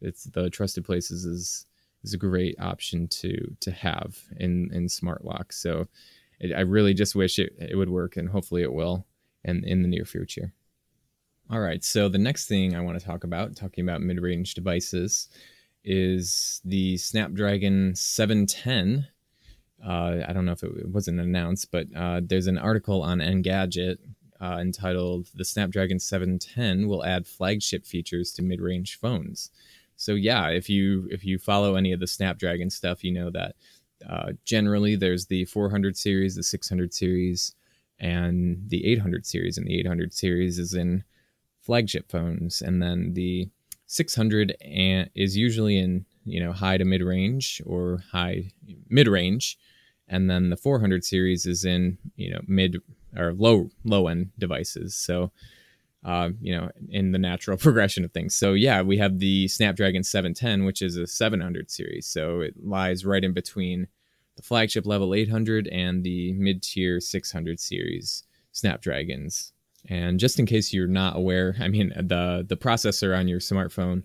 it's 0.00 0.24
the 0.24 0.50
trusted 0.50 0.84
places 0.84 1.24
is 1.24 1.66
is 2.02 2.14
a 2.14 2.18
great 2.18 2.56
option 2.60 3.06
to 3.08 3.54
to 3.60 3.70
have 3.70 4.18
in 4.36 4.70
in 4.72 4.88
smart 4.88 5.24
lock 5.24 5.52
so 5.52 5.86
it, 6.38 6.54
i 6.54 6.60
really 6.60 6.94
just 6.94 7.14
wish 7.14 7.38
it, 7.38 7.52
it 7.58 7.76
would 7.76 7.90
work 7.90 8.16
and 8.16 8.28
hopefully 8.30 8.62
it 8.62 8.72
will 8.72 9.06
in 9.44 9.64
in 9.64 9.82
the 9.82 9.88
near 9.88 10.04
future 10.04 10.52
all 11.50 11.60
right 11.60 11.84
so 11.84 12.08
the 12.08 12.18
next 12.18 12.46
thing 12.46 12.74
i 12.74 12.80
want 12.80 12.98
to 12.98 13.04
talk 13.04 13.24
about 13.24 13.56
talking 13.56 13.84
about 13.84 14.00
mid-range 14.00 14.54
devices 14.54 15.28
is 15.84 16.60
the 16.64 16.96
Snapdragon 16.98 17.94
710. 17.94 19.06
Uh, 19.84 20.24
I 20.28 20.32
don't 20.32 20.44
know 20.44 20.52
if 20.52 20.62
it, 20.62 20.72
it 20.76 20.88
wasn't 20.88 21.20
announced, 21.20 21.70
but 21.70 21.86
uh, 21.96 22.20
there's 22.22 22.46
an 22.46 22.58
article 22.58 23.02
on 23.02 23.18
Engadget 23.18 23.98
uh, 24.40 24.58
entitled 24.60 25.28
"The 25.34 25.44
Snapdragon 25.44 25.98
710 25.98 26.86
will 26.86 27.04
add 27.04 27.26
flagship 27.26 27.86
features 27.86 28.32
to 28.32 28.42
mid-range 28.42 28.98
phones." 28.98 29.50
So 30.00 30.14
yeah, 30.14 30.48
if 30.48 30.70
you 30.70 31.06
if 31.10 31.26
you 31.26 31.38
follow 31.38 31.74
any 31.74 31.92
of 31.92 32.00
the 32.00 32.06
Snapdragon 32.06 32.70
stuff, 32.70 33.04
you 33.04 33.12
know 33.12 33.30
that 33.32 33.54
uh, 34.08 34.32
generally 34.46 34.96
there's 34.96 35.26
the 35.26 35.44
400 35.44 35.94
series, 35.94 36.36
the 36.36 36.42
600 36.42 36.94
series, 36.94 37.54
and 37.98 38.56
the 38.68 38.86
800 38.86 39.26
series, 39.26 39.58
and 39.58 39.66
the 39.66 39.78
800 39.78 40.14
series 40.14 40.58
is 40.58 40.72
in 40.72 41.04
flagship 41.60 42.10
phones, 42.10 42.62
and 42.62 42.82
then 42.82 43.12
the 43.12 43.50
600 43.88 44.56
and 44.62 45.10
is 45.14 45.36
usually 45.36 45.76
in 45.76 46.06
you 46.24 46.40
know 46.42 46.52
high 46.52 46.78
to 46.78 46.86
mid 46.86 47.02
range 47.02 47.60
or 47.66 48.02
high 48.10 48.50
mid 48.88 49.06
range 49.06 49.58
and 50.08 50.30
then 50.30 50.48
the 50.48 50.56
400 50.56 51.04
series 51.04 51.44
is 51.44 51.66
in 51.66 51.98
you 52.16 52.30
know 52.30 52.40
mid 52.46 52.78
or 53.16 53.34
low 53.34 53.68
low 53.84 54.08
end 54.08 54.30
devices. 54.38 54.94
So 54.94 55.30
uh, 56.04 56.30
you 56.40 56.56
know 56.56 56.70
in 56.88 57.12
the 57.12 57.18
natural 57.18 57.56
progression 57.66 58.04
of 58.04 58.12
things. 58.12 58.34
So 58.34 58.54
yeah 58.54 58.82
we 58.82 58.98
have 58.98 59.18
the 59.18 59.48
snapdragon 59.48 60.02
710 60.02 60.64
which 60.64 60.82
is 60.82 60.96
a 60.96 61.06
700 61.06 61.70
series. 61.70 62.06
So 62.06 62.40
it 62.40 62.54
lies 62.62 63.04
right 63.04 63.24
in 63.24 63.32
between 63.32 63.86
the 64.36 64.42
flagship 64.42 64.86
level 64.86 65.14
800 65.14 65.68
and 65.68 66.02
the 66.02 66.32
mid 66.32 66.62
tier 66.62 67.00
600 67.00 67.60
series 67.60 68.24
snapdragons. 68.52 69.52
And 69.88 70.18
just 70.18 70.38
in 70.38 70.46
case 70.46 70.72
you're 70.72 70.86
not 70.86 71.16
aware, 71.16 71.56
I 71.60 71.68
mean 71.68 71.92
the 71.96 72.44
the 72.48 72.56
processor 72.56 73.16
on 73.16 73.28
your 73.28 73.40
smartphone 73.40 74.02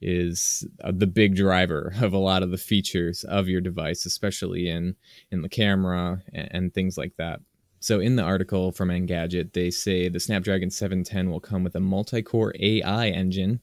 is 0.00 0.66
uh, 0.84 0.92
the 0.94 1.06
big 1.06 1.34
driver 1.34 1.94
of 2.00 2.12
a 2.12 2.18
lot 2.18 2.42
of 2.42 2.50
the 2.50 2.58
features 2.58 3.24
of 3.24 3.48
your 3.48 3.60
device, 3.60 4.04
especially 4.04 4.68
in 4.68 4.94
in 5.30 5.42
the 5.42 5.48
camera 5.48 6.22
and, 6.32 6.48
and 6.52 6.74
things 6.74 6.98
like 6.98 7.16
that. 7.16 7.40
So 7.80 8.00
in 8.00 8.16
the 8.16 8.22
article 8.22 8.72
from 8.72 8.88
Engadget, 8.88 9.52
they 9.52 9.70
say 9.70 10.08
the 10.08 10.20
Snapdragon 10.20 10.70
710 10.70 11.30
will 11.30 11.40
come 11.40 11.62
with 11.62 11.74
a 11.74 11.80
multi-core 11.80 12.54
AI 12.58 13.08
engine, 13.08 13.60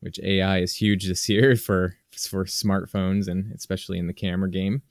which 0.00 0.20
AI 0.22 0.58
is 0.58 0.76
huge 0.76 1.06
this 1.06 1.28
year 1.28 1.56
for 1.56 1.96
for 2.12 2.44
smartphones 2.44 3.26
and 3.26 3.52
especially 3.52 3.98
in 3.98 4.06
the 4.06 4.12
camera 4.12 4.48
game 4.48 4.82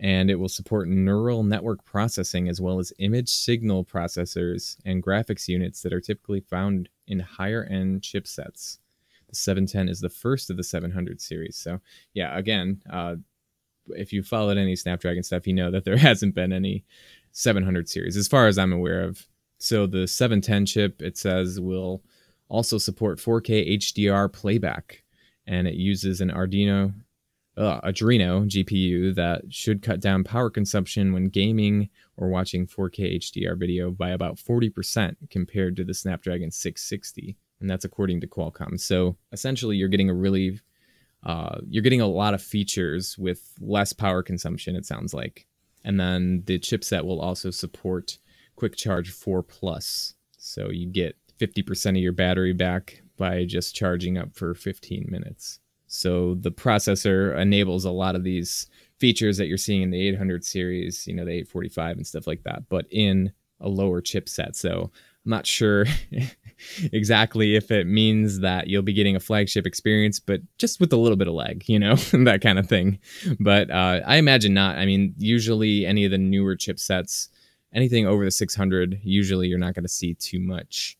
and 0.00 0.30
it 0.30 0.36
will 0.36 0.48
support 0.48 0.88
neural 0.88 1.42
network 1.42 1.84
processing 1.84 2.48
as 2.48 2.60
well 2.60 2.78
as 2.78 2.92
image 2.98 3.28
signal 3.28 3.84
processors 3.84 4.78
and 4.84 5.02
graphics 5.02 5.46
units 5.46 5.82
that 5.82 5.92
are 5.92 6.00
typically 6.00 6.40
found 6.40 6.88
in 7.06 7.20
higher 7.20 7.64
end 7.64 8.00
chipsets. 8.00 8.78
The 9.28 9.36
710 9.36 9.90
is 9.90 10.00
the 10.00 10.08
first 10.08 10.48
of 10.48 10.56
the 10.56 10.64
700 10.64 11.20
series. 11.20 11.56
So, 11.56 11.80
yeah, 12.14 12.36
again, 12.36 12.82
uh, 12.90 13.16
if 13.88 14.12
you 14.12 14.22
followed 14.22 14.56
any 14.56 14.74
Snapdragon 14.74 15.22
stuff, 15.22 15.46
you 15.46 15.52
know 15.52 15.70
that 15.70 15.84
there 15.84 15.96
hasn't 15.98 16.34
been 16.34 16.52
any 16.52 16.84
700 17.32 17.88
series 17.88 18.16
as 18.16 18.28
far 18.28 18.46
as 18.46 18.58
I'm 18.58 18.72
aware 18.72 19.02
of. 19.02 19.26
So, 19.58 19.86
the 19.86 20.06
710 20.06 20.66
chip, 20.66 21.02
it 21.02 21.18
says, 21.18 21.60
will 21.60 22.02
also 22.48 22.78
support 22.78 23.18
4K 23.18 23.76
HDR 23.78 24.32
playback 24.32 25.02
and 25.46 25.68
it 25.68 25.74
uses 25.74 26.20
an 26.20 26.30
Arduino 26.30 26.94
uh, 27.56 27.80
Adreno 27.82 28.48
GPU 28.48 29.14
that 29.14 29.42
should 29.50 29.82
cut 29.82 30.00
down 30.00 30.24
power 30.24 30.48
consumption 30.48 31.12
when 31.12 31.28
gaming 31.28 31.90
or 32.16 32.28
watching 32.28 32.66
4K 32.66 33.18
HDR 33.18 33.58
video 33.58 33.90
by 33.90 34.10
about 34.10 34.36
40% 34.36 35.16
compared 35.30 35.76
to 35.76 35.84
the 35.84 35.94
Snapdragon 35.94 36.50
660 36.50 37.36
and 37.60 37.68
that's 37.68 37.84
according 37.84 38.20
to 38.20 38.26
Qualcomm. 38.26 38.80
So 38.80 39.16
essentially, 39.32 39.76
you're 39.76 39.88
getting 39.88 40.10
a 40.10 40.14
really 40.14 40.60
uh, 41.22 41.58
you're 41.68 41.82
getting 41.82 42.00
a 42.00 42.06
lot 42.06 42.32
of 42.32 42.42
features 42.42 43.18
with 43.18 43.52
less 43.60 43.92
power 43.92 44.22
consumption. 44.22 44.74
It 44.74 44.86
sounds 44.86 45.12
like, 45.12 45.46
and 45.84 45.98
then 45.98 46.42
the 46.46 46.58
chipset 46.58 47.04
will 47.04 47.20
also 47.20 47.50
support 47.50 48.18
Quick 48.56 48.76
Charge 48.76 49.10
4 49.10 49.42
Plus. 49.42 50.14
So 50.36 50.70
you 50.70 50.86
get 50.86 51.16
50% 51.38 51.90
of 51.90 51.96
your 51.96 52.12
battery 52.12 52.52
back 52.52 53.02
by 53.16 53.44
just 53.44 53.74
charging 53.74 54.18
up 54.18 54.34
for 54.34 54.54
15 54.54 55.06
minutes. 55.08 55.60
So 55.86 56.34
the 56.34 56.52
processor 56.52 57.36
enables 57.38 57.84
a 57.84 57.90
lot 57.90 58.14
of 58.14 58.22
these 58.22 58.68
features 58.98 59.38
that 59.38 59.46
you're 59.46 59.58
seeing 59.58 59.82
in 59.82 59.90
the 59.90 60.08
800 60.08 60.44
series, 60.44 61.06
you 61.06 61.14
know, 61.14 61.24
the 61.24 61.32
845 61.32 61.96
and 61.96 62.06
stuff 62.06 62.26
like 62.26 62.42
that, 62.44 62.68
but 62.68 62.86
in 62.90 63.32
a 63.60 63.68
lower 63.68 64.00
chipset. 64.00 64.54
So 64.54 64.90
I'm 65.24 65.30
not 65.30 65.46
sure 65.46 65.86
exactly 66.92 67.54
if 67.54 67.70
it 67.70 67.86
means 67.86 68.40
that 68.40 68.68
you'll 68.68 68.82
be 68.82 68.92
getting 68.92 69.16
a 69.16 69.20
flagship 69.20 69.66
experience, 69.66 70.20
but 70.20 70.40
just 70.58 70.80
with 70.80 70.92
a 70.92 70.96
little 70.96 71.16
bit 71.16 71.28
of 71.28 71.34
lag, 71.34 71.68
you 71.68 71.78
know, 71.78 71.94
that 72.12 72.40
kind 72.42 72.58
of 72.58 72.68
thing. 72.68 72.98
But 73.38 73.70
uh, 73.70 74.00
I 74.06 74.16
imagine 74.16 74.54
not. 74.54 74.78
I 74.78 74.86
mean, 74.86 75.14
usually 75.18 75.86
any 75.86 76.04
of 76.04 76.10
the 76.10 76.18
newer 76.18 76.56
chipsets, 76.56 77.28
anything 77.72 78.06
over 78.06 78.24
the 78.24 78.30
600, 78.30 79.00
usually 79.02 79.48
you're 79.48 79.58
not 79.58 79.74
going 79.74 79.84
to 79.84 79.88
see 79.88 80.14
too 80.14 80.40
much 80.40 80.98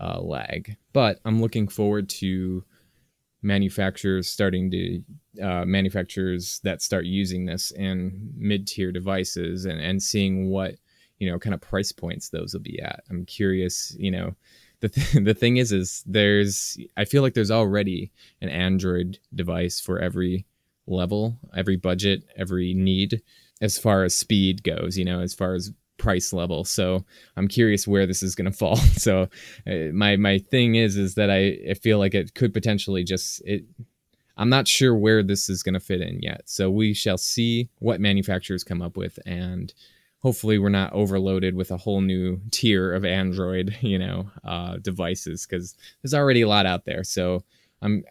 uh, 0.00 0.20
lag. 0.20 0.76
But 0.92 1.20
I'm 1.24 1.40
looking 1.40 1.68
forward 1.68 2.08
to 2.10 2.64
manufacturers 3.42 4.28
starting 4.28 4.70
to 4.70 5.02
uh, 5.42 5.64
manufacturers 5.64 6.60
that 6.64 6.82
start 6.82 7.04
using 7.06 7.46
this 7.46 7.70
in 7.70 8.32
mid-tier 8.36 8.92
devices 8.92 9.64
and, 9.64 9.80
and 9.80 10.02
seeing 10.02 10.50
what 10.50 10.74
you 11.18 11.30
know 11.30 11.38
kind 11.38 11.54
of 11.54 11.60
price 11.60 11.92
points 11.92 12.28
those 12.28 12.52
will 12.52 12.60
be 12.60 12.80
at 12.80 13.00
i'm 13.08 13.24
curious 13.24 13.96
you 13.98 14.10
know 14.10 14.34
the, 14.80 14.88
th- 14.88 15.12
the 15.24 15.34
thing 15.34 15.56
is 15.56 15.72
is 15.72 16.02
there's 16.06 16.78
i 16.96 17.04
feel 17.04 17.22
like 17.22 17.34
there's 17.34 17.50
already 17.50 18.10
an 18.40 18.48
android 18.48 19.18
device 19.34 19.80
for 19.80 19.98
every 19.98 20.46
level 20.86 21.38
every 21.56 21.76
budget 21.76 22.24
every 22.36 22.74
need 22.74 23.22
as 23.60 23.78
far 23.78 24.04
as 24.04 24.14
speed 24.14 24.62
goes 24.62 24.98
you 24.98 25.04
know 25.04 25.20
as 25.20 25.34
far 25.34 25.54
as 25.54 25.72
price 26.00 26.32
level. 26.32 26.64
So 26.64 27.04
I'm 27.36 27.46
curious 27.46 27.86
where 27.86 28.06
this 28.06 28.22
is 28.22 28.34
going 28.34 28.50
to 28.50 28.56
fall. 28.56 28.76
So 28.76 29.28
uh, 29.66 29.92
my 29.92 30.16
my 30.16 30.38
thing 30.38 30.74
is 30.74 30.96
is 30.96 31.14
that 31.14 31.30
I, 31.30 31.58
I 31.70 31.74
feel 31.74 31.98
like 31.98 32.14
it 32.14 32.34
could 32.34 32.52
potentially 32.52 33.04
just 33.04 33.42
it. 33.44 33.64
I'm 34.36 34.48
not 34.48 34.66
sure 34.66 34.94
where 34.94 35.22
this 35.22 35.50
is 35.50 35.62
going 35.62 35.74
to 35.74 35.80
fit 35.80 36.00
in 36.00 36.20
yet. 36.22 36.42
So 36.46 36.70
we 36.70 36.94
shall 36.94 37.18
see 37.18 37.68
what 37.78 38.00
manufacturers 38.00 38.64
come 38.64 38.80
up 38.80 38.96
with 38.96 39.18
and 39.26 39.72
hopefully 40.20 40.58
we're 40.58 40.68
not 40.68 40.92
overloaded 40.92 41.54
with 41.54 41.70
a 41.70 41.76
whole 41.76 42.00
new 42.00 42.40
tier 42.50 42.92
of 42.92 43.04
Android, 43.04 43.76
you 43.80 43.98
know, 43.98 44.30
uh, 44.44 44.76
devices 44.78 45.46
because 45.46 45.74
there's 46.02 46.14
already 46.14 46.42
a 46.42 46.48
lot 46.48 46.66
out 46.66 46.84
there. 46.84 47.04
So 47.04 47.44
I'm 47.82 48.04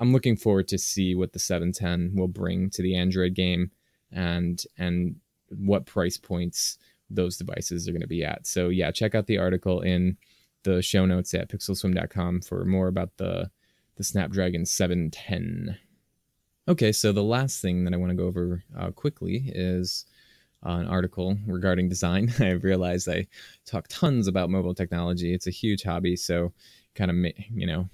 I'm 0.00 0.12
looking 0.12 0.36
forward 0.36 0.66
to 0.68 0.78
see 0.78 1.14
what 1.14 1.32
the 1.32 1.38
710 1.38 2.18
will 2.18 2.28
bring 2.28 2.70
to 2.70 2.82
the 2.82 2.96
Android 2.96 3.34
game 3.34 3.70
and 4.10 4.62
and 4.78 5.16
what 5.48 5.86
price 5.86 6.16
points 6.16 6.78
those 7.10 7.36
devices 7.36 7.88
are 7.88 7.92
going 7.92 8.00
to 8.00 8.08
be 8.08 8.24
at. 8.24 8.46
So 8.46 8.68
yeah, 8.68 8.90
check 8.90 9.14
out 9.14 9.26
the 9.26 9.38
article 9.38 9.80
in 9.80 10.16
the 10.62 10.80
show 10.80 11.06
notes 11.06 11.34
at 11.34 11.50
pixelswim.com 11.50 12.42
for 12.42 12.64
more 12.64 12.88
about 12.88 13.16
the 13.18 13.50
the 13.96 14.04
Snapdragon 14.04 14.64
710. 14.64 15.76
Okay, 16.68 16.92
so 16.92 17.12
the 17.12 17.22
last 17.22 17.60
thing 17.60 17.84
that 17.84 17.92
I 17.92 17.96
want 17.98 18.10
to 18.10 18.16
go 18.16 18.24
over 18.24 18.62
uh, 18.78 18.92
quickly 18.92 19.50
is 19.54 20.06
uh, 20.64 20.70
an 20.70 20.86
article 20.86 21.36
regarding 21.46 21.88
design. 21.88 22.32
I 22.40 22.50
realized 22.50 23.08
I 23.08 23.26
talk 23.66 23.86
tons 23.88 24.26
about 24.26 24.50
mobile 24.50 24.74
technology. 24.74 25.34
It's 25.34 25.46
a 25.46 25.52
huge 25.52 25.82
hobby, 25.82 26.16
so 26.16 26.52
kind 26.94 27.10
of 27.10 27.16
you 27.54 27.66
know 27.66 27.88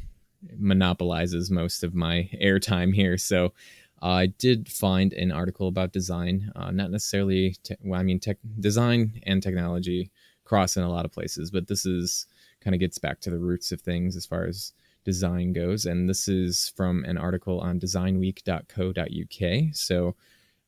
monopolizes 0.58 1.50
most 1.50 1.82
of 1.82 1.94
my 1.94 2.28
airtime 2.42 2.94
here. 2.94 3.18
So 3.18 3.52
I 4.02 4.26
did 4.26 4.68
find 4.68 5.12
an 5.14 5.32
article 5.32 5.68
about 5.68 5.92
design, 5.92 6.52
uh, 6.54 6.70
not 6.70 6.90
necessarily, 6.90 7.56
te- 7.62 7.76
well, 7.82 7.98
I 8.00 8.02
mean, 8.02 8.20
tech 8.20 8.36
design 8.60 9.20
and 9.24 9.42
technology 9.42 10.10
cross 10.44 10.76
in 10.76 10.82
a 10.82 10.90
lot 10.90 11.04
of 11.04 11.12
places, 11.12 11.50
but 11.50 11.66
this 11.66 11.86
is 11.86 12.26
kind 12.60 12.74
of 12.74 12.80
gets 12.80 12.98
back 12.98 13.20
to 13.20 13.30
the 13.30 13.38
roots 13.38 13.72
of 13.72 13.80
things 13.80 14.16
as 14.16 14.26
far 14.26 14.44
as 14.44 14.72
design 15.04 15.52
goes. 15.52 15.86
And 15.86 16.08
this 16.08 16.28
is 16.28 16.72
from 16.76 17.04
an 17.04 17.16
article 17.16 17.60
on 17.60 17.80
designweek.co.uk. 17.80 19.74
So 19.74 20.16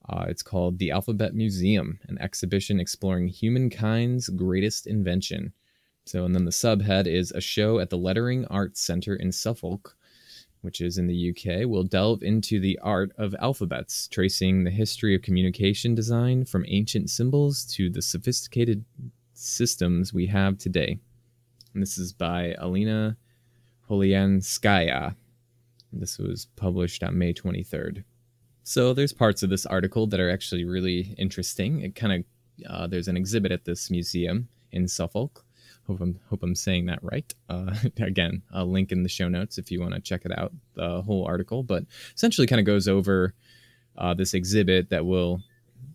uh, 0.09 0.27
it's 0.29 0.43
called 0.43 0.79
The 0.79 0.91
Alphabet 0.91 1.35
Museum, 1.35 1.99
an 2.09 2.19
exhibition 2.21 2.81
exploring 2.81 3.29
humankind's 3.29 4.29
greatest 4.29 4.87
invention. 4.87 5.53
So, 6.07 6.25
and 6.25 6.35
then 6.35 6.47
the 6.47 6.51
subhead 6.51 7.07
is 7.07 7.33
a 7.33 7.41
show 7.41 7.79
at 7.79 7.91
the 7.91 7.99
Lettering 7.99 8.47
Arts 8.47 8.81
Center 8.81 9.15
in 9.15 9.33
Suffolk 9.33 9.97
which 10.61 10.81
is 10.81 10.99
in 10.99 11.07
the 11.07 11.31
UK, 11.31 11.67
We'll 11.67 11.85
delve 11.85 12.23
into 12.23 12.61
the 12.61 12.79
art 12.83 13.13
of 13.17 13.35
alphabets, 13.41 14.09
tracing 14.09 14.65
the 14.65 14.71
history 14.71 15.15
of 15.15 15.23
communication 15.23 15.95
design 15.95 16.45
from 16.45 16.65
ancient 16.69 17.11
symbols 17.11 17.65
to 17.75 17.89
the 17.89 18.03
sophisticated 18.03 18.85
systems 19.35 20.13
we 20.13 20.27
have 20.27 20.59
today. 20.59 20.99
And 21.75 21.83
this 21.83 21.99
is 21.99 22.13
by 22.13 22.55
Alina 22.59 23.17
Polianskaya. 23.89 25.15
This 25.93 26.19
was 26.19 26.49
published 26.57 27.03
on 27.03 27.19
May 27.19 27.33
23rd. 27.33 28.05
So 28.69 28.93
there's 28.93 29.13
parts 29.13 29.43
of 29.43 29.51
this 29.51 29.65
article 29.65 30.07
that 30.09 30.21
are 30.21 30.31
actually 30.31 30.65
really 30.65 31.15
interesting. 31.17 31.81
It 31.81 31.95
kind 31.95 32.13
of 32.13 32.71
uh, 32.71 32.87
there's 32.87 33.09
an 33.09 33.17
exhibit 33.17 33.53
at 33.53 33.65
this 33.65 33.91
museum 33.91 34.49
in 34.73 34.89
Suffolk 34.89 35.45
Hope 35.89 36.03
I'm 36.03 36.21
hope 36.29 36.43
I'm 36.43 36.55
saying 36.55 36.85
that 36.87 36.99
right. 37.03 37.35
Uh, 37.49 37.75
again, 37.99 38.43
a 38.53 38.63
link 38.65 38.93
in 38.93 39.03
the 39.03 39.09
show 39.09 39.29
notes 39.29 39.57
if 39.57 39.71
you 39.71 39.81
want 39.81 39.95
to 39.95 40.01
check 40.01 40.27
it 40.27 40.39
out, 40.39 40.53
the 40.75 41.01
whole 41.03 41.25
article. 41.25 41.63
But 41.63 41.85
essentially, 42.15 42.47
kind 42.47 42.61
of 42.61 42.67
goes 42.67 42.87
over 42.87 43.35
uh, 43.97 44.13
this 44.13 44.35
exhibit 44.35 44.91
that 44.91 45.07
will 45.07 45.41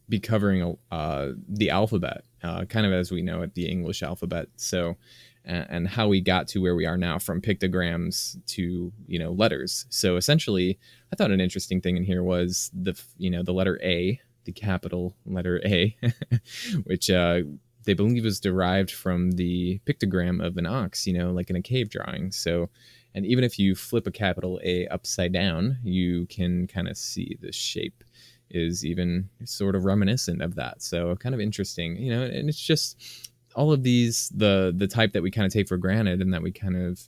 be 0.09 0.19
covering 0.19 0.77
uh, 0.91 1.29
the 1.47 1.69
alphabet, 1.69 2.23
uh, 2.41 2.65
kind 2.65 2.87
of 2.87 2.91
as 2.91 3.11
we 3.11 3.21
know 3.21 3.43
it, 3.43 3.53
the 3.53 3.69
English 3.69 4.01
alphabet. 4.01 4.47
So, 4.55 4.97
and, 5.45 5.67
and, 5.69 5.87
how 5.87 6.07
we 6.07 6.21
got 6.21 6.47
to 6.49 6.61
where 6.61 6.75
we 6.75 6.85
are 6.85 6.97
now, 6.97 7.19
from 7.19 7.41
pictograms 7.41 8.37
to 8.47 8.91
you 9.07 9.19
know 9.19 9.31
letters. 9.31 9.85
So 9.89 10.15
essentially, 10.15 10.79
I 11.11 11.15
thought 11.15 11.31
an 11.31 11.41
interesting 11.41 11.81
thing 11.81 11.97
in 11.97 12.03
here 12.03 12.23
was 12.23 12.71
the 12.73 12.99
you 13.17 13.29
know 13.29 13.43
the 13.43 13.53
letter 13.53 13.79
A, 13.83 14.19
the 14.45 14.51
capital 14.51 15.15
letter 15.25 15.61
A, 15.65 15.95
which 16.83 17.09
uh, 17.09 17.41
they 17.85 17.93
believe 17.93 18.25
is 18.25 18.39
derived 18.39 18.91
from 18.91 19.31
the 19.31 19.79
pictogram 19.85 20.45
of 20.45 20.57
an 20.57 20.65
ox, 20.65 21.05
you 21.05 21.13
know, 21.13 21.31
like 21.31 21.49
in 21.49 21.55
a 21.55 21.61
cave 21.61 21.89
drawing. 21.89 22.31
So, 22.31 22.69
and 23.13 23.25
even 23.25 23.43
if 23.43 23.59
you 23.59 23.75
flip 23.75 24.07
a 24.07 24.11
capital 24.11 24.59
A 24.63 24.87
upside 24.87 25.33
down, 25.33 25.77
you 25.83 26.25
can 26.27 26.67
kind 26.67 26.87
of 26.87 26.97
see 26.97 27.37
the 27.41 27.51
shape 27.51 28.03
is 28.49 28.85
even 28.85 29.29
sort 29.45 29.75
of 29.75 29.85
reminiscent 29.85 30.41
of 30.41 30.55
that. 30.55 30.81
So, 30.81 31.15
kind 31.15 31.35
of 31.35 31.41
interesting, 31.41 31.97
you 31.97 32.11
know, 32.15 32.23
and 32.23 32.49
it's 32.49 32.59
just 32.59 33.31
all 33.55 33.71
of 33.71 33.83
these 33.83 34.31
the 34.35 34.73
the 34.75 34.87
type 34.87 35.13
that 35.13 35.23
we 35.23 35.31
kind 35.31 35.45
of 35.45 35.53
take 35.53 35.67
for 35.67 35.77
granted 35.77 36.21
and 36.21 36.33
that 36.33 36.41
we 36.41 36.51
kind 36.51 36.75
of 36.75 37.07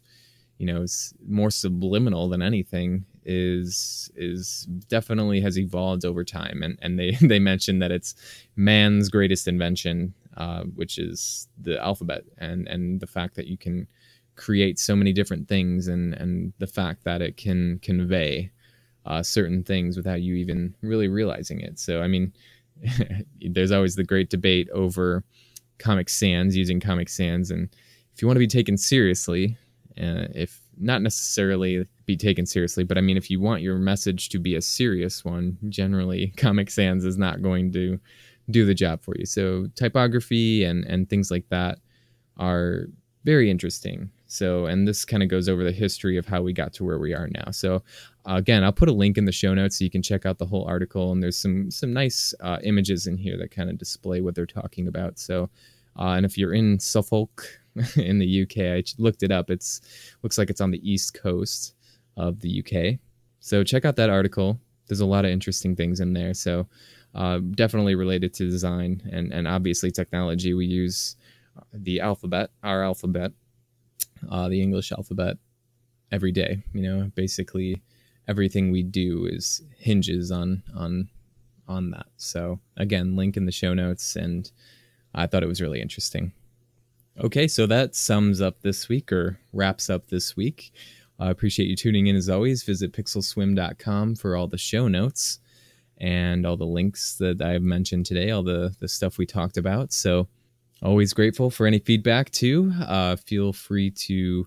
you 0.57 0.65
know 0.65 0.81
is 0.81 1.13
more 1.27 1.51
subliminal 1.51 2.29
than 2.29 2.41
anything 2.41 3.05
is 3.25 4.11
is 4.15 4.67
definitely 4.87 5.41
has 5.41 5.57
evolved 5.57 6.05
over 6.05 6.23
time 6.23 6.61
and 6.63 6.77
and 6.81 6.99
they 6.99 7.11
they 7.21 7.39
mentioned 7.39 7.81
that 7.81 7.91
it's 7.91 8.15
man's 8.55 9.09
greatest 9.09 9.47
invention 9.47 10.13
uh, 10.37 10.63
which 10.75 10.97
is 10.97 11.47
the 11.61 11.81
alphabet 11.81 12.23
and 12.37 12.67
and 12.67 12.99
the 12.99 13.07
fact 13.07 13.35
that 13.35 13.47
you 13.47 13.57
can 13.57 13.87
create 14.35 14.77
so 14.77 14.95
many 14.95 15.13
different 15.13 15.47
things 15.47 15.87
and 15.87 16.13
and 16.13 16.53
the 16.59 16.67
fact 16.67 17.03
that 17.03 17.21
it 17.21 17.37
can 17.37 17.79
convey 17.79 18.51
uh, 19.05 19.21
certain 19.21 19.63
things 19.63 19.97
without 19.97 20.21
you 20.21 20.35
even 20.35 20.75
really 20.81 21.07
realizing 21.07 21.59
it. 21.61 21.79
So 21.79 22.01
I 22.01 22.07
mean, 22.07 22.33
there's 23.41 23.71
always 23.71 23.95
the 23.95 24.03
great 24.03 24.29
debate 24.29 24.69
over 24.71 25.23
Comic 25.77 26.09
Sans 26.09 26.55
using 26.55 26.79
Comic 26.79 27.09
Sans, 27.09 27.51
and 27.51 27.69
if 28.13 28.21
you 28.21 28.27
want 28.27 28.35
to 28.35 28.39
be 28.39 28.47
taken 28.47 28.77
seriously, 28.77 29.57
uh, 29.97 30.27
if 30.33 30.61
not 30.77 31.01
necessarily 31.01 31.85
be 32.05 32.17
taken 32.17 32.45
seriously, 32.45 32.83
but 32.83 32.97
I 32.97 33.01
mean, 33.01 33.17
if 33.17 33.29
you 33.29 33.39
want 33.39 33.61
your 33.61 33.77
message 33.77 34.29
to 34.29 34.39
be 34.39 34.55
a 34.55 34.61
serious 34.61 35.23
one, 35.23 35.57
generally 35.69 36.33
Comic 36.37 36.69
Sans 36.69 37.05
is 37.05 37.17
not 37.17 37.41
going 37.41 37.71
to 37.73 37.99
do 38.49 38.65
the 38.65 38.73
job 38.73 39.01
for 39.01 39.15
you. 39.17 39.25
So 39.25 39.67
typography 39.75 40.63
and 40.63 40.85
and 40.85 41.09
things 41.09 41.31
like 41.31 41.47
that 41.49 41.79
are 42.37 42.87
very 43.23 43.49
interesting. 43.49 44.11
So 44.27 44.65
and 44.65 44.87
this 44.87 45.05
kind 45.05 45.23
of 45.23 45.29
goes 45.29 45.49
over 45.49 45.63
the 45.63 45.71
history 45.71 46.17
of 46.17 46.27
how 46.27 46.41
we 46.41 46.53
got 46.53 46.73
to 46.73 46.83
where 46.83 46.99
we 46.99 47.13
are 47.13 47.27
now. 47.29 47.51
So 47.51 47.81
again, 48.25 48.63
I'll 48.63 48.71
put 48.71 48.89
a 48.89 48.93
link 48.93 49.17
in 49.17 49.25
the 49.25 49.31
show 49.31 49.53
notes 49.53 49.77
so 49.77 49.83
you 49.83 49.91
can 49.91 50.01
check 50.01 50.25
out 50.25 50.37
the 50.37 50.45
whole 50.45 50.65
article. 50.65 51.11
And 51.11 51.21
there's 51.21 51.37
some 51.37 51.71
some 51.71 51.93
nice 51.93 52.33
uh, 52.41 52.57
images 52.63 53.07
in 53.07 53.17
here 53.17 53.37
that 53.37 53.51
kind 53.51 53.69
of 53.69 53.77
display 53.77 54.21
what 54.21 54.35
they're 54.35 54.45
talking 54.45 54.87
about. 54.87 55.19
So 55.19 55.49
uh, 55.97 56.13
and 56.13 56.25
if 56.25 56.37
you're 56.37 56.53
in 56.53 56.79
Suffolk 56.79 57.47
in 57.95 58.19
the 58.19 58.43
UK, 58.43 58.57
I 58.57 58.83
looked 58.97 59.23
it 59.23 59.31
up. 59.31 59.49
It's 59.49 59.81
looks 60.23 60.37
like 60.37 60.49
it's 60.49 60.61
on 60.61 60.71
the 60.71 60.89
east 60.89 61.13
coast 61.13 61.75
of 62.17 62.39
the 62.39 62.63
UK. 62.63 62.99
So 63.39 63.63
check 63.63 63.85
out 63.85 63.95
that 63.97 64.09
article. 64.09 64.59
There's 64.87 65.01
a 65.01 65.05
lot 65.05 65.25
of 65.25 65.31
interesting 65.31 65.75
things 65.75 65.99
in 65.99 66.13
there. 66.13 66.33
So 66.33 66.67
uh, 67.13 67.39
definitely 67.51 67.95
related 67.95 68.33
to 68.35 68.49
design 68.49 69.01
and, 69.11 69.31
and 69.33 69.47
obviously 69.47 69.91
technology. 69.91 70.53
We 70.53 70.65
use 70.65 71.15
the 71.73 72.01
alphabet, 72.01 72.51
our 72.63 72.83
alphabet, 72.83 73.31
uh, 74.29 74.49
the 74.49 74.61
English 74.61 74.91
alphabet, 74.91 75.37
every 76.11 76.31
day. 76.31 76.63
You 76.73 76.81
know, 76.81 77.11
basically 77.15 77.81
everything 78.27 78.71
we 78.71 78.83
do 78.83 79.25
is 79.25 79.61
hinges 79.77 80.31
on 80.31 80.63
on 80.75 81.09
on 81.67 81.91
that. 81.91 82.07
So 82.17 82.59
again, 82.77 83.15
link 83.15 83.37
in 83.37 83.45
the 83.45 83.51
show 83.51 83.73
notes, 83.73 84.15
and 84.15 84.51
I 85.13 85.27
thought 85.27 85.43
it 85.43 85.47
was 85.47 85.61
really 85.61 85.81
interesting. 85.81 86.31
Okay, 87.23 87.47
so 87.47 87.65
that 87.67 87.95
sums 87.95 88.41
up 88.41 88.61
this 88.61 88.89
week 88.89 89.11
or 89.11 89.39
wraps 89.53 89.89
up 89.89 90.07
this 90.07 90.35
week. 90.35 90.73
I 91.17 91.29
appreciate 91.29 91.69
you 91.69 91.75
tuning 91.75 92.07
in 92.07 92.15
as 92.15 92.29
always. 92.29 92.63
Visit 92.63 92.91
pixelswim.com 92.91 94.15
for 94.15 94.35
all 94.35 94.47
the 94.47 94.57
show 94.57 94.89
notes 94.89 95.39
and 95.97 96.45
all 96.45 96.57
the 96.57 96.65
links 96.65 97.15
that 97.15 97.41
I've 97.41 97.61
mentioned 97.61 98.05
today, 98.05 98.31
all 98.31 98.43
the, 98.43 98.75
the 98.79 98.89
stuff 98.89 99.17
we 99.17 99.25
talked 99.25 99.55
about. 99.55 99.93
So, 99.93 100.27
always 100.81 101.13
grateful 101.13 101.49
for 101.49 101.65
any 101.65 101.79
feedback 101.79 102.31
too. 102.31 102.73
Uh, 102.85 103.15
feel 103.15 103.53
free 103.53 103.91
to 103.91 104.45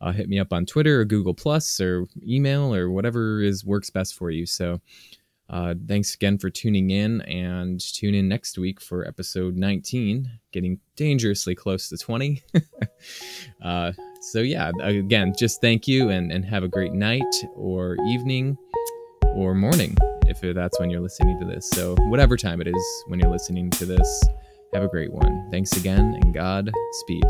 uh, 0.00 0.12
hit 0.12 0.28
me 0.28 0.38
up 0.38 0.52
on 0.52 0.66
Twitter 0.66 1.00
or 1.00 1.04
Google 1.04 1.34
Plus 1.34 1.80
or 1.80 2.06
email 2.26 2.74
or 2.74 2.90
whatever 2.90 3.42
is 3.42 3.64
works 3.64 3.90
best 3.90 4.14
for 4.14 4.30
you. 4.30 4.46
So, 4.46 4.80
uh, 5.48 5.74
thanks 5.88 6.14
again 6.14 6.38
for 6.38 6.48
tuning 6.48 6.90
in 6.90 7.20
and 7.22 7.80
tune 7.80 8.14
in 8.14 8.28
next 8.28 8.56
week 8.56 8.80
for 8.80 9.06
episode 9.06 9.56
19, 9.56 10.30
getting 10.52 10.78
dangerously 10.94 11.56
close 11.56 11.88
to 11.88 11.98
20. 11.98 12.40
uh, 13.64 13.92
so, 14.20 14.38
yeah, 14.38 14.70
again, 14.80 15.34
just 15.36 15.60
thank 15.60 15.88
you 15.88 16.10
and, 16.10 16.30
and 16.30 16.44
have 16.44 16.62
a 16.62 16.68
great 16.68 16.92
night 16.92 17.34
or 17.56 17.96
evening 18.06 18.56
or 19.34 19.54
morning 19.54 19.96
if 20.26 20.40
that's 20.54 20.78
when 20.78 20.88
you're 20.88 21.00
listening 21.00 21.38
to 21.40 21.44
this. 21.44 21.68
So, 21.70 21.96
whatever 22.08 22.36
time 22.36 22.60
it 22.60 22.68
is 22.68 23.04
when 23.08 23.18
you're 23.18 23.30
listening 23.30 23.70
to 23.70 23.84
this, 23.86 24.28
have 24.72 24.84
a 24.84 24.88
great 24.88 25.12
one. 25.12 25.48
Thanks 25.50 25.76
again 25.76 26.16
and 26.22 26.32
God 26.32 26.70
speed. 26.92 27.24